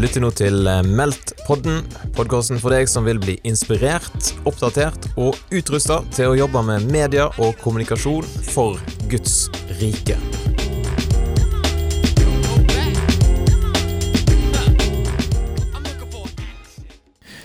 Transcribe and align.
Du 0.00 0.06
lytter 0.06 0.22
nå 0.24 0.30
til 0.32 0.64
eh, 0.64 0.78
Meldt-podden, 0.96 1.82
podkasten 2.16 2.56
for 2.62 2.72
deg 2.72 2.88
som 2.88 3.04
vil 3.04 3.20
bli 3.20 3.34
inspirert, 3.44 4.30
oppdatert 4.48 5.10
og 5.20 5.36
utrusta 5.52 5.98
til 6.16 6.30
å 6.30 6.38
jobbe 6.38 6.62
med 6.70 6.88
media 6.88 7.28
og 7.36 7.60
kommunikasjon 7.60 8.24
for 8.48 8.80
Guds 9.12 9.50
rike. 9.76 10.16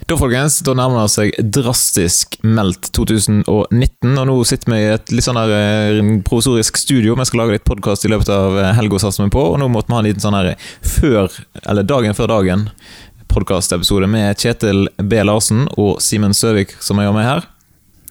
Da 0.06 0.14
folkens, 0.14 0.60
da 0.62 0.76
nærmer 0.78 1.08
det 1.08 1.14
seg 1.16 1.32
drastisk 1.56 2.36
meldt 2.46 2.92
2019, 2.94 4.12
og 4.12 4.28
nå 4.30 4.36
sitter 4.46 4.70
vi 4.70 4.78
i 4.84 4.92
et 4.94 5.10
litt 5.10 5.26
sånn 5.26 5.40
her 5.40 5.54
eh, 5.56 6.02
provisorisk 6.28 6.78
studio. 6.78 7.16
Vi 7.18 7.26
skal 7.26 7.42
lage 7.42 7.56
litt 7.56 7.66
podkast 7.66 8.06
i 8.06 8.12
løpet 8.14 8.30
av 8.30 8.60
eh, 8.62 8.70
helga, 8.78 9.00
satser 9.02 9.26
vi 9.26 9.34
på, 9.34 9.42
og 9.56 9.58
nå 9.58 9.72
måtte 9.74 9.90
vi 9.90 9.98
ha 9.98 10.04
en 10.04 10.06
liten 10.06 10.22
sånn 10.22 10.38
her 10.38 10.52
før, 10.86 11.34
eller 11.64 11.90
dagen 11.90 12.14
før 12.14 12.30
dagen 12.36 12.68
podkastepisode 13.34 14.06
med 14.06 14.38
Kjetil 14.38 14.86
B. 15.02 15.26
Larsen 15.26 15.66
og 15.74 15.98
Simen 16.06 16.38
Søvik, 16.38 16.78
som 16.86 17.02
gjør 17.02 17.18
med 17.18 17.26
her. 17.26 17.42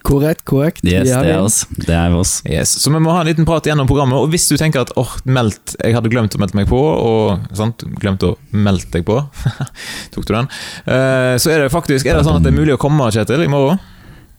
Korrekt, 0.05 0.43
korrekt. 0.45 0.83
Yes, 0.85 1.09
er 1.09 1.25
det 1.25 1.33
er 1.33 1.41
oss. 1.41 1.57
Det 1.73 1.95
er 1.97 2.13
oss. 2.13 2.37
Yes. 2.45 2.75
Så 2.83 2.93
vi 2.93 3.01
må 3.01 3.13
ha 3.15 3.23
en 3.23 3.29
liten 3.29 3.47
prat 3.47 3.65
gjennom 3.65 3.89
programmet, 3.89 4.19
og 4.21 4.29
hvis 4.33 4.45
du 4.51 4.55
tenker 4.61 4.85
at 4.85 4.93
åh, 4.99 5.15
meldt, 5.25 5.73
jeg 5.79 5.97
hadde 5.97 6.11
glemt 6.13 6.37
å 6.37 6.41
melde 6.41 6.59
meg 6.59 6.69
på, 6.69 6.77
og 6.77 7.55
sant, 7.57 7.87
glemt 8.01 8.23
å 8.25 8.35
melde 8.53 8.85
deg 8.93 9.05
på, 9.07 9.17
tok 10.13 10.27
du 10.27 10.35
den, 10.35 10.51
Uh, 10.85 11.35
så 11.41 11.49
er 11.51 11.63
det 11.63 11.71
faktisk, 11.73 12.05
er 12.05 12.17
det 12.17 12.25
sånn 12.27 12.37
at 12.37 12.45
det 12.45 12.51
er 12.51 12.57
mulig 12.57 12.75
å 12.75 12.79
komme, 12.79 13.07
Kjetil, 13.13 13.41
i 13.45 13.49
morgen? 13.49 13.79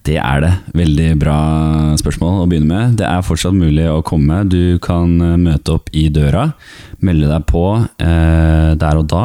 Det 0.07 0.17
er 0.23 0.43
det. 0.45 0.53
Veldig 0.79 1.09
bra 1.19 1.39
spørsmål 1.99 2.45
å 2.45 2.49
begynne 2.51 2.71
med. 2.71 2.99
Det 3.01 3.07
er 3.09 3.25
fortsatt 3.27 3.57
mulig 3.57 3.89
å 3.91 4.05
komme. 4.07 4.45
Du 4.47 4.79
kan 4.83 5.17
eh, 5.19 5.39
møte 5.41 5.75
opp 5.75 5.91
i 5.97 6.07
døra, 6.15 6.53
melde 7.03 7.31
deg 7.33 7.47
på 7.51 7.65
uh, 7.83 8.71
der 8.79 9.01
og 9.01 9.09
da. 9.11 9.25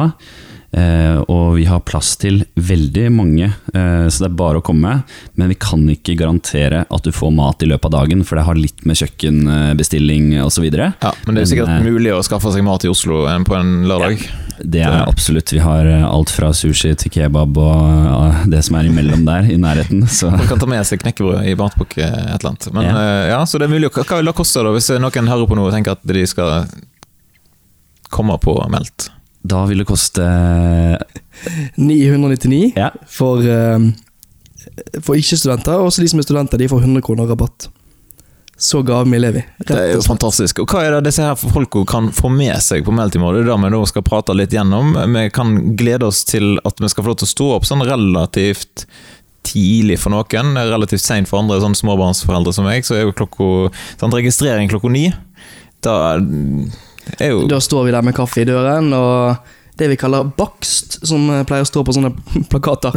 Eh, 0.72 1.18
og 1.28 1.58
vi 1.58 1.66
har 1.68 1.82
plass 1.84 2.14
til 2.16 2.46
veldig 2.56 3.10
mange, 3.12 3.50
eh, 3.74 4.06
så 4.08 4.24
det 4.24 4.28
er 4.30 4.36
bare 4.38 4.62
å 4.62 4.64
komme. 4.64 5.02
Men 5.36 5.50
vi 5.52 5.56
kan 5.60 5.82
ikke 5.92 6.16
garantere 6.16 6.86
at 6.88 7.02
du 7.04 7.12
får 7.12 7.34
mat 7.36 7.62
i 7.62 7.68
løpet 7.68 7.90
av 7.90 7.94
dagen, 7.98 8.24
for 8.24 8.40
det 8.40 8.46
har 8.46 8.56
litt 8.56 8.86
med 8.88 8.96
kjøkkenbestilling 8.96 10.32
osv. 10.42 10.64
Ja, 10.72 11.12
men 11.26 11.36
det 11.36 11.44
er 11.44 11.50
sikkert 11.52 11.68
Men, 11.74 11.86
eh, 11.86 11.92
mulig 11.92 12.14
å 12.16 12.22
skaffe 12.24 12.52
seg 12.54 12.64
mat 12.64 12.86
i 12.88 12.92
Oslo 12.92 13.26
eh, 13.28 13.38
på 13.44 13.58
en 13.58 13.84
lørdag. 13.90 14.24
Det 14.62 14.80
er 14.80 15.02
absolutt. 15.04 15.52
Vi 15.52 15.60
har 15.60 15.86
eh, 15.86 16.04
alt 16.06 16.30
fra 16.32 16.52
sushi 16.56 16.94
til 16.96 17.12
kebab 17.12 17.56
og 17.58 18.32
eh, 18.32 18.44
det 18.52 18.64
som 18.64 18.76
er 18.80 18.88
imellom 18.88 19.24
der, 19.28 19.48
i 19.52 19.58
nærheten. 19.60 20.06
Så 20.18 20.30
Man 20.32 20.46
kan 20.48 20.60
ta 20.60 20.68
med 20.70 20.86
seg 20.88 21.02
knekkebrød 21.04 21.48
i 21.52 21.56
matbukk 21.58 21.98
eh, 21.98 22.08
et 22.08 22.38
eller 22.40 22.54
annet. 22.54 22.68
Men 22.72 22.88
Ja. 22.88 22.96
ja. 22.96 23.24
ja, 23.36 23.40
så 23.46 23.58
det 23.60 23.68
er 23.68 23.74
mulig. 23.76 23.90
Hva 23.92 24.06
vil 24.16 24.28
det 24.28 24.34
koste 24.38 24.64
da, 24.64 24.72
hvis 24.72 24.88
noen 25.02 25.28
hører 25.28 25.48
på 25.50 25.58
noe 25.58 25.68
og 25.68 25.74
tenker 25.76 25.98
at 25.98 26.06
de 26.06 26.24
skal 26.26 26.64
komme 28.12 28.36
på 28.40 28.56
meldt? 28.72 29.10
Da 29.42 29.64
vil 29.66 29.82
det 29.82 29.88
koste 29.88 30.22
999 31.76 32.72
Ja. 32.76 32.90
for, 33.06 33.42
eh, 33.42 33.78
for 35.00 35.14
ikke-studenter, 35.18 35.78
og 35.80 35.90
de 35.92 36.08
som 36.08 36.18
er 36.18 36.22
studenter, 36.26 36.58
de 36.58 36.68
får 36.68 36.82
100 36.82 37.02
kroner 37.02 37.26
rabatt. 37.26 37.68
Så 38.62 38.84
gavmild 38.86 39.24
er 39.24 39.32
vi. 39.32 39.42
Det 39.66 39.74
er 39.74 39.94
jo 39.96 40.02
fantastisk. 40.06 40.60
Og 40.62 40.68
hva 40.70 40.84
er 40.84 40.90
det 40.94 41.08
disse 41.08 41.24
her 41.24 41.34
folka 41.34 41.84
kan 41.88 42.10
få 42.14 42.30
med 42.30 42.54
seg 42.62 42.84
på 42.84 42.92
meldt 42.94 43.16
i? 43.16 43.18
Det 43.18 43.40
er 43.42 43.48
det 43.48 43.56
vi 43.64 43.70
nå 43.74 43.80
skal 43.88 44.04
prate 44.06 44.36
litt 44.36 44.50
gjennom. 44.54 44.92
Vi 45.16 45.30
kan 45.34 45.74
glede 45.74 46.06
oss 46.06 46.22
til 46.28 46.60
at 46.64 46.78
vi 46.78 46.86
skal 46.92 47.02
få 47.02 47.08
lov 47.10 47.18
til 47.18 47.26
å 47.26 47.32
stå 47.34 47.48
opp 47.56 47.66
sånn 47.66 47.82
relativt 47.82 48.86
tidlig 49.42 49.98
for 49.98 50.14
noen, 50.14 50.54
relativt 50.54 51.02
seint 51.02 51.26
for 51.26 51.42
andre, 51.42 51.58
sånn 51.58 51.74
småbarnsforeldre 51.74 52.54
som 52.54 52.68
meg, 52.68 52.84
så 52.86 52.94
er 52.94 53.02
jo 53.08 53.16
klokka 53.16 53.72
sånn, 53.98 54.14
registrering 54.14 54.70
klokka 54.70 54.92
ni. 54.92 55.08
Da 55.82 56.20
Da 57.48 57.60
står 57.60 57.86
vi 57.86 57.94
der 57.94 58.04
med 58.04 58.16
kaffe 58.16 58.42
i 58.42 58.48
døren, 58.48 58.92
og 58.92 59.36
det 59.80 59.88
vi 59.88 59.96
kaller 59.96 60.28
bakst, 60.36 60.98
som 61.06 61.24
eh, 61.32 61.44
pleier 61.48 61.64
å 61.64 61.68
stå 61.68 61.82
på 61.86 61.94
sånne 61.96 62.12
plakater. 62.52 62.96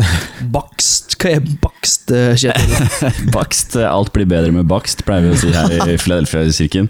Bakst. 0.52 1.16
Hva 1.16 1.32
er 1.38 1.46
bakst, 1.64 2.12
eh, 2.14 2.36
Kjetil? 2.38 3.32
bakst. 3.36 3.78
Alt 3.80 4.12
blir 4.16 4.28
bedre 4.30 4.52
med 4.54 4.68
bakst, 4.70 5.06
pleier 5.08 5.26
vi 5.26 5.32
å 5.34 5.40
si 5.40 5.54
her 5.56 5.72
i 5.72 5.98
Philadelphia-kirken. 6.04 6.90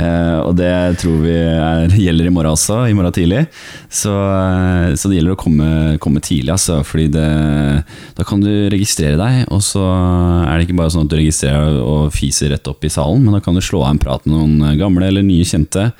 Eh, 0.00 0.38
og 0.40 0.56
det 0.58 0.72
tror 1.02 1.20
vi 1.22 1.36
er, 1.36 1.92
gjelder 1.92 2.30
i 2.30 2.34
morgen 2.34 2.56
også, 2.56 2.80
i 2.88 2.96
morgen 2.96 3.14
tidlig. 3.14 3.44
Så, 3.92 4.14
eh, 4.14 4.96
så 4.96 5.12
det 5.12 5.20
gjelder 5.20 5.36
å 5.36 5.40
komme, 5.40 5.70
komme 6.02 6.24
tidlig, 6.24 6.54
altså. 6.56 6.80
Fordi 6.86 7.10
det, 7.14 7.28
da 8.16 8.26
kan 8.26 8.42
du 8.42 8.50
registrere 8.72 9.20
deg, 9.20 9.44
og 9.52 9.62
så 9.64 9.84
er 9.84 10.56
det 10.56 10.66
ikke 10.66 10.80
bare 10.80 10.96
sånn 10.96 11.06
at 11.06 11.12
du 11.12 11.18
registrerer 11.20 11.80
og 11.84 12.12
fiser 12.16 12.54
rett 12.56 12.72
opp 12.72 12.84
i 12.86 12.92
salen, 12.92 13.26
men 13.26 13.36
da 13.36 13.44
kan 13.44 13.56
du 13.56 13.62
slå 13.64 13.84
av 13.84 13.92
en 13.92 14.02
prat 14.02 14.24
med 14.26 14.36
noen 14.36 14.80
gamle 14.80 15.12
eller 15.12 15.26
nye 15.26 15.46
kjente 15.46 15.90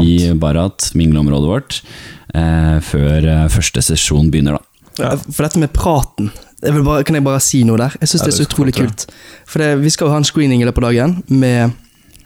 i 0.00 0.32
Barat, 0.40 0.90
mingleområdet 0.98 1.50
vårt, 1.50 1.82
eh, 1.82 2.19
før 2.34 3.26
eh, 3.26 3.46
første 3.52 3.82
sesjon 3.82 4.30
begynner, 4.30 4.58
da. 4.58 4.66
Ja. 5.00 5.14
For 5.30 5.46
dette 5.46 5.60
med 5.62 5.72
praten 5.72 6.28
jeg 6.60 6.74
vil 6.74 6.82
bare, 6.84 7.04
Kan 7.08 7.16
jeg 7.16 7.24
bare 7.24 7.40
si 7.40 7.62
noe 7.64 7.78
der? 7.80 7.94
Jeg 8.02 8.10
syns 8.10 8.20
Ja, 8.20 8.26
det 8.26 8.32
er 8.34 8.36
så 8.36 8.44
utrolig 8.44 8.74
kult. 8.76 9.06
For 9.48 9.62
det, 9.62 9.68
Vi 9.80 9.92
skal 9.94 10.08
jo 10.08 10.12
ha 10.12 10.18
en 10.20 10.26
screening 10.28 10.60
i 10.60 10.66
løpet 10.68 10.84
av 10.84 10.90
dagen 10.90 11.14
med 11.32 11.72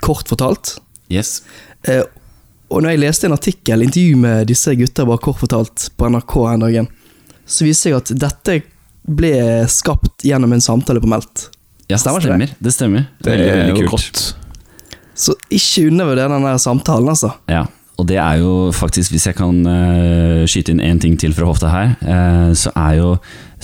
Kort 0.02 0.28
fortalt. 0.28 0.74
Yes. 1.12 1.42
Eh, 1.86 2.02
og 2.68 2.82
når 2.82 2.94
jeg 2.94 3.00
leste 3.04 3.28
en 3.28 3.36
artikkel, 3.36 3.84
intervju 3.86 4.16
med 4.18 4.48
disse 4.50 4.74
gutta 4.76 5.06
bak 5.08 5.22
Kort 5.22 5.38
fortalt 5.40 5.86
på 5.96 6.10
NRK 6.10 6.34
en 6.50 6.64
dagen, 6.66 6.88
så 7.46 7.64
viser 7.64 7.92
jeg 7.92 8.00
at 8.02 8.12
dette 8.24 8.58
ble 9.04 9.32
skapt 9.70 10.24
gjennom 10.26 10.52
en 10.56 10.64
samtale 10.64 11.00
på 11.00 11.08
Meldt. 11.12 11.46
Ja, 11.88 11.98
Stemmer 12.00 12.24
stemmer. 12.24 12.52
Det 12.58 12.72
stemmer. 12.74 13.06
Det 13.22 13.32
Veldig, 13.36 13.48
er 13.54 13.72
jo 13.84 13.88
kult. 13.92 14.22
Så 15.14 15.36
ikke 15.52 15.86
undervurder 15.92 16.32
den 16.32 16.46
der 16.48 16.58
samtalen, 16.58 17.08
altså. 17.12 17.30
Ja, 17.52 17.66
og 17.94 18.06
det 18.10 18.16
er 18.18 18.40
jo 18.42 18.70
faktisk, 18.74 19.12
hvis 19.14 19.28
jeg 19.28 19.36
kan 19.38 19.60
uh, 19.68 20.42
skyte 20.50 20.74
inn 20.74 20.82
én 20.82 21.00
ting 21.02 21.14
til 21.20 21.34
fra 21.36 21.46
hofta 21.46 21.70
her, 21.70 21.92
uh, 22.02 22.50
så 22.56 22.72
er 22.74 22.96
jo 22.98 23.10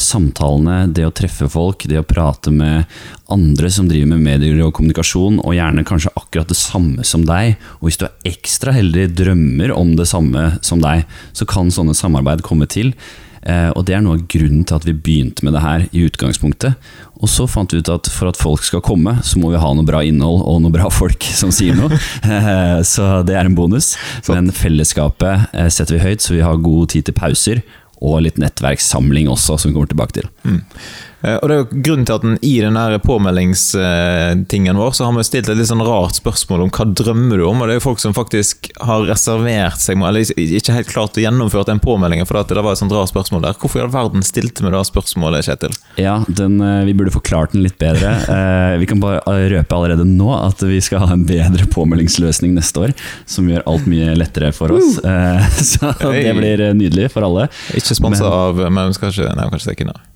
samtalene, 0.00 0.84
det 0.94 1.04
å 1.04 1.12
treffe 1.14 1.48
folk, 1.50 1.84
det 1.90 1.98
å 2.00 2.06
prate 2.06 2.52
med 2.54 2.86
andre 3.32 3.70
som 3.74 3.88
driver 3.90 4.12
med 4.14 4.22
medier 4.24 4.62
og 4.64 4.72
kommunikasjon, 4.78 5.40
og 5.42 5.56
gjerne 5.56 5.84
kanskje 5.86 6.14
akkurat 6.14 6.52
det 6.52 6.58
samme 6.60 7.04
som 7.06 7.26
deg, 7.28 7.58
og 7.80 7.88
hvis 7.88 8.00
du 8.00 8.06
er 8.06 8.30
ekstra 8.30 8.74
heldig, 8.76 9.10
drømmer 9.18 9.74
om 9.74 9.96
det 9.98 10.08
samme 10.08 10.46
som 10.66 10.80
deg, 10.82 11.04
så 11.36 11.48
kan 11.50 11.74
sånne 11.74 11.96
samarbeid 11.98 12.46
komme 12.46 12.70
til. 12.70 12.94
Eh, 13.40 13.70
og 13.72 13.86
det 13.88 13.94
er 13.96 14.02
noe 14.04 14.18
av 14.18 14.26
grunnen 14.28 14.66
til 14.68 14.76
at 14.76 14.86
vi 14.88 14.92
begynte 14.92 15.46
med 15.46 15.54
det 15.56 15.62
her 15.64 15.86
i 15.96 16.04
utgangspunktet. 16.08 16.76
Og 17.20 17.28
så 17.28 17.46
fant 17.48 17.72
vi 17.72 17.80
ut 17.80 17.92
at 17.92 18.08
for 18.12 18.30
at 18.30 18.40
folk 18.40 18.64
skal 18.64 18.84
komme, 18.84 19.16
så 19.24 19.40
må 19.40 19.52
vi 19.52 19.60
ha 19.60 19.72
noe 19.76 19.88
bra 19.88 20.02
innhold 20.04 20.42
og 20.44 20.62
noe 20.64 20.74
bra 20.74 20.88
folk 20.92 21.24
som 21.40 21.52
sier 21.54 21.78
noe. 21.78 22.00
Eh, 22.24 22.80
så 22.86 23.20
det 23.26 23.36
er 23.36 23.48
en 23.48 23.58
bonus. 23.58 23.94
Men 24.28 24.52
fellesskapet 24.54 25.52
eh, 25.52 25.70
setter 25.72 25.96
vi 25.96 26.04
høyt, 26.04 26.24
så 26.24 26.36
vi 26.36 26.44
har 26.44 26.60
god 26.60 26.92
tid 26.94 27.08
til 27.08 27.16
pauser. 27.16 27.62
Og 28.00 28.22
litt 28.24 28.40
nettverkssamling 28.40 29.28
også, 29.28 29.58
som 29.60 29.70
vi 29.70 29.76
kommer 29.76 29.90
tilbake 29.90 30.20
til. 30.20 30.28
Eh, 30.48 30.84
Og 31.20 31.48
det 31.50 31.54
er 31.54 31.60
jo 31.60 31.80
grunnen 31.84 32.06
til 32.08 32.16
at 32.16 32.24
den, 32.24 32.36
I 32.46 32.54
den 32.64 32.78
påmeldingstingen 33.04 34.78
vår 34.80 34.94
så 34.96 35.04
har 35.04 35.16
vi 35.16 35.24
stilt 35.26 35.50
et 35.52 35.58
litt 35.58 35.68
sånn 35.68 35.82
rart 35.84 36.16
spørsmål 36.16 36.64
om 36.64 36.72
hva 36.72 36.86
drømmer 36.96 37.40
du 37.40 37.44
om. 37.48 37.60
Og 37.60 37.68
det 37.68 37.74
er 37.76 37.80
jo 37.80 37.84
folk 37.84 38.00
som 38.02 38.14
faktisk 38.16 38.70
har 38.80 39.04
reservert 39.08 39.80
seg, 39.82 40.00
eller 40.00 40.24
ikke 40.24 40.76
helt 40.76 40.90
klart 40.90 41.18
å 41.18 41.24
gjennomføre 41.24 41.68
den 41.68 41.82
påmeldingen. 41.82 42.28
For 42.28 42.40
det 42.40 42.64
var 42.64 42.72
et 42.72 42.80
sånt 42.82 42.94
rart 42.94 43.12
spørsmål 43.12 43.44
der. 43.44 43.58
Hvorfor 43.60 43.82
i 43.82 43.84
all 43.84 43.92
verden 43.92 44.24
stilte 44.26 44.64
vi 44.64 44.72
det 44.72 44.82
spørsmålet, 44.88 45.46
Kjetil? 45.48 45.76
Ja, 46.00 46.18
den, 46.28 46.58
eh, 46.64 46.84
vi 46.88 46.96
burde 46.96 47.14
forklart 47.14 47.52
den 47.56 47.64
litt 47.66 47.78
bedre. 47.80 48.16
Eh, 48.40 48.76
Vi 48.80 48.86
kan 48.86 49.00
bare 49.02 49.20
røpe 49.50 49.74
allerede 49.74 50.04
nå 50.06 50.28
at 50.36 50.62
vi 50.64 50.78
skal 50.84 51.02
ha 51.02 51.14
en 51.14 51.24
bedre 51.26 51.66
påmeldingsløsning 51.72 52.54
neste 52.56 52.84
år, 52.86 52.92
som 53.28 53.48
gjør 53.50 53.64
alt 53.68 53.88
mye 53.90 54.14
lettere 54.16 54.52
for 54.56 54.72
oss. 54.76 54.98
Eh, 55.02 55.48
Så 55.72 55.90
det 55.98 56.36
blir 56.38 56.62
eh, 56.68 56.76
nydelig 56.76 57.10
for 57.14 57.26
alle. 57.26 57.48
Ikke 57.76 57.96
sponsa 57.98 58.30
av 58.30 58.60
Men 58.70 58.92
vi 58.92 58.98
skal 58.98 59.12
ikke, 59.12 59.34
nei, 59.34 59.48
vi 59.50 59.58
kan 59.58 59.74
ikke 59.74 59.88
det 59.90 59.96
er. 59.96 60.09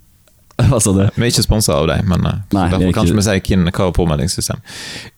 Hva 0.70 0.78
sa 0.78 0.92
du? 0.94 1.02
Vi 1.16 1.24
er 1.26 1.30
ikke 1.32 1.42
sponsa 1.44 1.74
av 1.80 1.88
deg, 1.90 2.04
men 2.06 2.26
eh, 2.28 2.40
Nei, 2.54 2.64
er 2.68 2.74
derfor 2.76 2.86
ikke- 2.86 2.98
kanskje 3.00 3.16
vi 3.18 3.26
sier 3.26 3.40
hvem 3.48 3.68
hva 3.70 3.86
er 3.88 3.94
påmeldingssystem. 3.98 4.60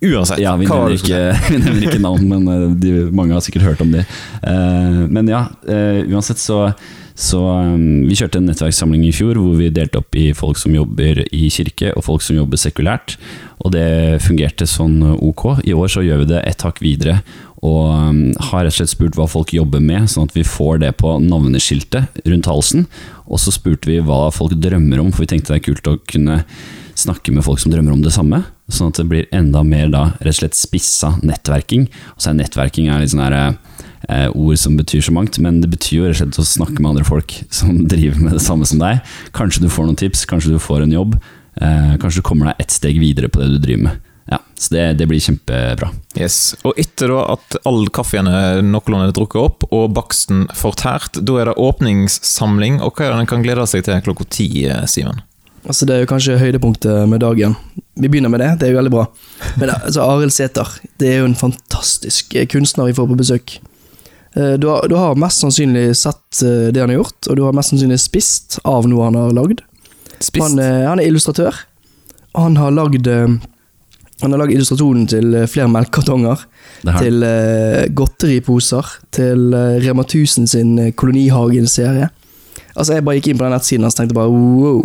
Uansett. 0.08 0.40
Ja, 0.40 0.54
vi 0.56 0.68
nevner 0.68 0.94
ikke, 0.96 1.22
vi 1.50 1.58
nevner 1.60 1.88
ikke 1.90 2.02
navn, 2.04 2.28
men 2.30 2.46
eh, 2.52 2.68
de, 2.80 2.92
mange 3.12 3.36
har 3.36 3.44
sikkert 3.44 3.66
hørt 3.68 3.82
om 3.84 3.92
de. 3.92 4.04
Uh, 4.40 5.04
men 5.12 5.28
ja, 5.28 5.46
uh, 5.68 6.00
uansett 6.08 6.40
så, 6.40 6.70
så 7.16 7.40
um, 7.42 8.06
Vi 8.08 8.16
kjørte 8.16 8.40
en 8.40 8.48
nettverkssamling 8.48 9.04
i 9.08 9.12
fjor 9.16 9.36
hvor 9.40 9.56
vi 9.60 9.68
delte 9.74 10.00
opp 10.00 10.16
i 10.16 10.30
folk 10.36 10.60
som 10.60 10.74
jobber 10.76 11.20
i 11.26 11.48
kirke 11.52 11.92
og 11.96 12.06
folk 12.08 12.24
som 12.24 12.38
jobber 12.40 12.60
sekulært. 12.60 13.18
Og 13.64 13.72
det 13.76 14.22
fungerte 14.24 14.68
sånn 14.68 15.00
ok. 15.16 15.58
I 15.66 15.76
år 15.76 15.92
så 15.92 16.04
gjør 16.04 16.24
vi 16.24 16.30
det 16.32 16.42
et 16.48 16.64
hakk 16.64 16.80
videre. 16.84 17.20
Og 17.66 17.90
um, 17.90 18.22
har 18.50 18.66
rett 18.66 18.74
og 18.74 18.78
slett 18.78 18.92
spurt 18.92 19.16
hva 19.18 19.26
folk 19.30 19.54
jobber 19.56 19.82
med, 19.82 20.10
sånn 20.12 20.28
at 20.28 20.36
vi 20.36 20.44
får 20.46 20.82
det 20.84 20.92
på 21.00 21.16
navneskiltet 21.24 22.20
rundt 22.26 22.50
halsen. 22.50 22.86
Og 23.26 23.40
så 23.42 23.54
spurte 23.54 23.90
vi 23.90 24.00
hva 24.04 24.26
folk 24.34 24.54
drømmer 24.60 25.02
om, 25.02 25.12
for 25.12 25.24
vi 25.24 25.32
tenkte 25.32 25.54
det 25.54 25.62
er 25.62 25.68
kult 25.70 25.90
å 25.90 25.98
kunne 26.06 26.42
snakke 26.96 27.32
med 27.34 27.44
folk 27.44 27.60
som 27.60 27.72
drømmer 27.72 27.96
om 27.96 28.04
det 28.04 28.14
samme. 28.14 28.42
Sånn 28.72 28.90
at 28.92 29.00
det 29.00 29.06
blir 29.10 29.28
enda 29.34 29.62
mer 29.66 29.90
da 29.92 30.04
rett 30.18 30.32
og 30.34 30.40
slett 30.40 30.58
spissa 30.58 31.12
nettverking. 31.22 31.88
Og 32.14 32.22
så 32.22 32.32
er 32.32 32.38
nettverking 32.40 32.90
er 32.90 33.02
litt 33.02 33.12
sånn 33.12 33.24
eh, 33.26 34.28
ord 34.30 34.60
som 34.60 34.78
betyr 34.78 35.04
så 35.04 35.14
mangt, 35.14 35.40
men 35.42 35.60
det 35.62 35.70
betyr 35.72 35.98
jo 35.98 36.08
rett 36.08 36.16
og 36.16 36.22
slett 36.22 36.42
å 36.42 36.48
snakke 36.54 36.80
med 36.80 36.94
andre 36.94 37.08
folk 37.08 37.38
som 37.58 37.84
driver 37.88 38.22
med 38.22 38.38
det 38.38 38.44
samme 38.44 38.68
som 38.68 38.82
deg. 38.82 39.02
Kanskje 39.36 39.66
du 39.66 39.70
får 39.72 39.88
noen 39.88 40.00
tips, 40.00 40.26
kanskje 40.30 40.56
du 40.56 40.62
får 40.62 40.86
en 40.86 40.96
jobb. 40.96 41.18
Eh, 41.56 41.94
kanskje 42.00 42.20
du 42.20 42.28
kommer 42.28 42.52
deg 42.52 42.66
ett 42.66 42.74
steg 42.74 43.00
videre 43.00 43.32
på 43.32 43.42
det 43.42 43.54
du 43.54 43.62
driver 43.62 43.88
med. 43.90 44.05
Ja, 44.26 44.40
så 44.58 44.74
det, 44.74 44.84
det 44.98 45.06
blir 45.06 45.20
kjempebra. 45.22 45.92
Yes. 46.18 46.56
Og 46.66 46.74
etter 46.80 47.12
da 47.12 47.20
at 47.36 47.56
all 47.68 47.84
kaffen 47.94 48.26
er 48.26 48.58
noenlunde 48.66 49.12
drukket 49.14 49.38
opp, 49.38 49.66
og 49.70 49.92
baksten 49.94 50.48
fortært, 50.58 51.20
da 51.22 51.36
er 51.42 51.50
det 51.52 51.58
åpningssamling. 51.62 52.80
Og 52.82 52.96
hva 52.96 53.06
er 53.06 53.14
det 53.14 53.20
en 53.22 53.30
kan 53.30 53.44
glede 53.44 53.66
seg 53.70 53.84
til 53.86 54.02
klokka 54.02 54.26
ti, 54.34 54.48
eh, 54.66 54.82
Simen? 54.90 55.22
Altså 55.66 55.86
Det 55.86 55.94
er 55.96 56.02
jo 56.04 56.10
kanskje 56.10 56.38
høydepunktet 56.38 57.08
med 57.10 57.20
dagen. 57.22 57.56
Vi 57.98 58.08
begynner 58.10 58.30
med 58.30 58.40
det, 58.42 58.50
det 58.60 58.68
er 58.68 58.74
jo 58.74 58.80
veldig 58.80 58.92
bra. 58.94 59.06
Men 59.58 59.70
altså, 59.74 60.02
Arild 60.04 60.34
Sæther, 60.34 60.68
det 60.98 61.08
er 61.12 61.18
jo 61.22 61.30
en 61.30 61.38
fantastisk 61.38 62.34
eh, 62.34 62.46
kunstner 62.50 62.86
vi 62.90 62.94
får 62.98 63.08
på 63.10 63.16
besøk. 63.18 63.56
Eh, 64.36 64.54
Du 64.62 64.68
har, 64.70 64.86
du 64.90 64.94
har 64.98 65.14
mest 65.18 65.42
sannsynlig 65.42 65.88
sett 65.98 66.42
eh, 66.42 66.68
det 66.74 66.82
han 66.82 66.90
har 66.90 67.00
gjort, 67.04 67.30
og 67.30 67.36
du 67.38 67.42
har 67.46 67.54
mest 67.56 67.70
sannsynlig 67.74 67.98
spist 68.02 68.58
av 68.64 68.86
noe 68.90 69.06
han 69.08 69.18
har 69.18 69.34
lagd. 69.38 69.62
Spist? 70.18 70.42
Han, 70.42 70.58
eh, 70.62 70.84
han 70.86 70.98
er 71.02 71.10
illustratør. 71.10 71.54
og 72.34 72.42
Han 72.48 72.56
har 72.62 72.74
lagd 72.74 73.06
eh, 73.10 73.26
Han 74.22 74.32
har 74.32 74.40
lagd 74.40 74.54
illustrasjonen 74.54 75.08
til 75.12 75.34
eh, 75.36 75.48
flere 75.50 75.68
melkekartonger. 75.68 76.46
Til 76.86 77.24
uh, 77.24 77.82
godteriposer. 77.96 78.92
Til 79.12 79.50
uh, 79.52 79.76
Rema 79.82 80.06
1000 80.06 80.46
sin 80.48 80.76
Kolonihagen-serie. 80.96 82.08
Altså 82.76 82.96
Jeg 82.96 83.04
bare 83.04 83.18
gikk 83.18 83.32
inn 83.32 83.40
på 83.40 83.44
den 83.44 83.54
nettsiden 83.56 83.88
og 83.88 83.92
tenkte 83.96 84.16
bare 84.16 84.32
wow. 84.32 84.84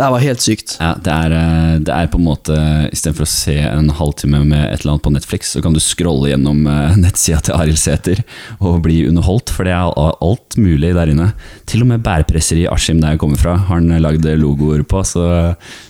Det 0.00 0.06
her 0.06 0.14
var 0.14 0.22
helt 0.24 0.40
sykt. 0.40 0.70
Ja, 0.80 0.94
det 0.96 1.12
er, 1.12 1.32
eh, 1.36 1.72
det 1.84 1.92
er 1.92 2.06
på 2.08 2.16
en 2.16 2.24
måte 2.24 2.54
Istedenfor 2.88 3.26
å 3.26 3.28
se 3.28 3.56
en 3.60 3.90
halvtime 3.98 4.38
med 4.48 4.62
et 4.62 4.80
eller 4.80 4.94
annet 4.94 5.04
på 5.04 5.12
Netflix, 5.12 5.50
så 5.52 5.60
kan 5.60 5.74
du 5.76 5.80
scrolle 5.84 6.30
gjennom 6.30 6.62
eh, 6.64 6.96
nettsida 7.02 7.42
til 7.44 7.58
Arild 7.58 7.76
Sæther 7.82 8.22
og 8.64 8.78
bli 8.86 9.02
underholdt, 9.10 9.52
for 9.52 9.68
det 9.68 9.74
er 9.76 9.92
alt 9.92 10.56
mulig 10.56 10.94
der 10.96 11.12
inne. 11.12 11.26
Til 11.68 11.84
og 11.84 11.90
med 11.92 12.06
bærepresser 12.06 12.62
i 12.62 12.64
Askim, 12.72 13.02
der 13.04 13.12
jeg 13.12 13.20
kommer 13.20 13.42
fra, 13.42 13.58
har 13.68 13.76
han 13.76 13.92
lagd 14.00 14.24
logoer 14.40 14.86
på, 14.88 15.04
så 15.04 15.26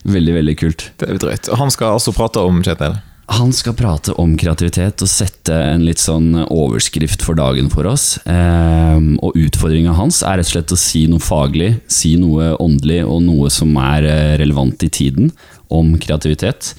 veldig, 0.02 0.34
veldig 0.40 0.56
kult. 0.58 0.88
Det 0.98 1.06
er 1.06 1.22
drøyt. 1.22 1.52
Og 1.54 1.62
han 1.62 1.70
skal 1.70 1.94
altså 2.00 2.16
prate 2.16 2.42
om 2.42 2.58
Kjetil. 2.66 2.98
Han 3.30 3.52
skal 3.54 3.76
prate 3.78 4.14
om 4.18 4.32
kreativitet 4.38 5.04
og 5.04 5.10
sette 5.10 5.54
en 5.54 5.84
litt 5.86 6.00
sånn 6.02 6.32
overskrift 6.42 7.22
for 7.22 7.38
dagen 7.38 7.68
for 7.70 7.86
oss. 7.86 8.16
Ehm, 8.26 9.12
og 9.22 9.38
utfordringa 9.38 9.94
hans 9.94 10.24
er 10.26 10.40
rett 10.40 10.50
og 10.50 10.54
slett 10.56 10.74
å 10.74 10.80
si 10.80 11.04
noe 11.10 11.22
faglig, 11.22 11.76
si 11.86 12.16
noe 12.18 12.56
åndelig 12.58 13.04
og 13.06 13.22
noe 13.28 13.52
som 13.54 13.76
er 13.78 14.08
eh, 14.08 14.34
relevant 14.42 14.82
i 14.82 14.90
tiden 14.90 15.30
om 15.70 15.94
kreativitet. 16.02 16.74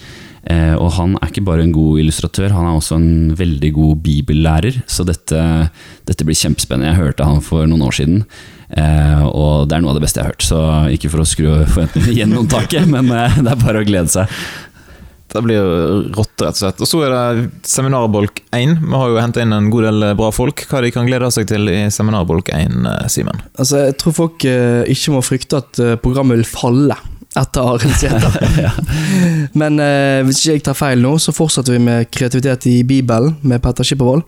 Eh, 0.49 0.73
og 0.73 0.89
han 0.97 1.15
er 1.19 1.29
ikke 1.29 1.45
bare 1.45 1.63
en 1.63 1.75
god 1.75 2.01
illustratør, 2.01 2.51
han 2.55 2.67
er 2.67 2.77
også 2.79 2.97
en 2.97 3.11
veldig 3.37 3.71
god 3.77 4.01
bibellærer. 4.03 4.81
Så 4.91 5.05
dette, 5.07 5.43
dette 6.09 6.27
blir 6.27 6.37
kjempespennende. 6.37 6.91
Jeg 6.91 6.99
hørte 6.99 7.27
han 7.29 7.39
for 7.45 7.69
noen 7.69 7.85
år 7.87 7.95
siden. 8.01 8.25
Eh, 8.71 9.23
og 9.27 9.67
det 9.67 9.75
er 9.75 9.83
noe 9.83 9.93
av 9.93 9.99
det 9.99 10.05
beste 10.05 10.21
jeg 10.21 10.27
har 10.27 10.33
hørt. 10.33 10.47
Så 10.47 10.59
ikke 10.95 11.11
for 11.13 11.23
å 11.23 11.27
skru 11.27 11.49
forventningene 11.63 12.17
gjennom 12.17 12.51
taket, 12.51 12.89
men 12.95 13.11
eh, 13.15 13.39
det 13.39 13.53
er 13.53 13.63
bare 13.63 13.83
å 13.83 13.87
glede 13.87 14.11
seg. 14.11 14.41
Det 15.31 15.41
blir 15.45 15.61
rått, 16.15 16.33
rett 16.43 16.51
og 16.51 16.59
slett. 16.59 16.81
Og 16.83 16.89
så 16.89 17.01
er 17.07 17.13
det 17.15 17.45
seminarbolk 17.67 18.41
1. 18.51 18.73
Vi 18.83 18.97
har 18.99 19.11
jo 19.13 19.19
henta 19.21 19.41
inn 19.45 19.53
en 19.55 19.69
god 19.71 19.85
del 19.87 20.05
bra 20.19 20.31
folk. 20.35 20.65
Hva 20.69 20.81
de 20.83 20.91
kan 20.91 21.07
glede 21.07 21.29
seg 21.31 21.47
til 21.51 21.69
i 21.71 21.77
seminarbolk 21.93 22.51
1, 22.51 22.81
eh, 22.91 23.07
Simen? 23.11 23.39
Altså 23.55 23.85
Jeg 23.85 23.95
tror 24.01 24.17
folk 24.17 24.45
eh, 24.49 24.83
ikke 24.91 25.13
må 25.15 25.21
frykte 25.23 25.61
at 25.63 25.79
eh, 25.79 25.95
programmet 26.03 26.41
vil 26.41 26.49
falle 26.51 26.97
etter 27.39 27.63
Arild 27.63 27.95
Sæther. 28.01 28.75
Men 29.55 29.79
eh, 29.79 30.19
hvis 30.27 30.41
ikke 30.43 30.57
jeg 30.57 30.65
tar 30.67 30.75
feil 30.81 30.99
nå, 31.05 31.13
så 31.23 31.31
fortsetter 31.35 31.77
vi 31.77 31.83
med 31.85 32.09
kreativitet 32.11 32.67
i 32.67 32.81
Bibelen 32.83 33.37
med 33.47 33.63
Petter 33.63 33.87
Skippervold. 33.87 34.25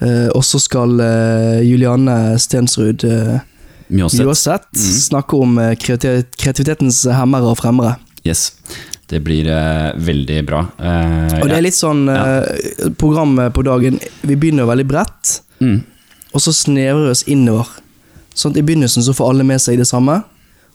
Eh, 0.00 0.28
og 0.30 0.44
så 0.46 0.60
skal 0.62 0.94
eh, 1.04 1.58
Julianne 1.66 2.36
Stensrud 2.40 3.02
eh, 3.04 3.40
Mjåseth. 3.90 4.70
Mm. 4.78 4.86
snakke 5.10 5.36
om 5.42 5.58
eh, 5.58 5.74
kreati- 5.74 6.22
kreativitetens 6.38 7.02
hemmere 7.18 7.50
og 7.50 7.58
fremmere. 7.58 7.96
Yes. 8.22 8.52
Det 9.10 9.18
blir 9.26 9.48
eh, 9.50 9.90
veldig 9.98 10.38
bra. 10.46 10.60
Eh, 10.78 11.38
Og 11.40 11.48
det 11.50 11.56
er 11.58 11.64
litt 11.66 11.76
sånn 11.78 12.04
eh, 12.12 12.90
Programmet 13.00 13.50
på 13.56 13.64
dagen 13.66 13.96
Vi 14.22 14.36
begynner 14.38 14.68
veldig 14.70 14.86
bredt, 14.86 15.32
mm. 15.58 15.78
og 16.32 16.44
så 16.44 16.54
snevrer 16.54 17.08
vi 17.08 17.14
oss 17.16 17.24
innover. 17.26 17.72
Sånn 18.38 18.54
at 18.54 18.60
I 18.60 18.64
begynnelsen 18.68 19.02
så 19.04 19.14
får 19.16 19.32
alle 19.34 19.46
med 19.48 19.60
seg 19.62 19.80
det 19.82 19.88
samme. 19.90 20.20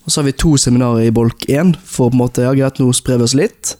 Og 0.04 0.12
så 0.12 0.20
har 0.20 0.28
vi 0.28 0.36
to 0.38 0.52
seminarer 0.60 1.08
i 1.08 1.14
bolk 1.14 1.48
én, 1.50 1.72
for 1.82 2.12
på 2.12 2.14
en 2.14 2.20
måte, 2.20 2.44
ja 2.44 2.52
greit, 2.54 2.76
nå 2.78 2.92
sprer 2.94 3.18
vi 3.18 3.26
oss 3.26 3.34
litt. 3.34 3.72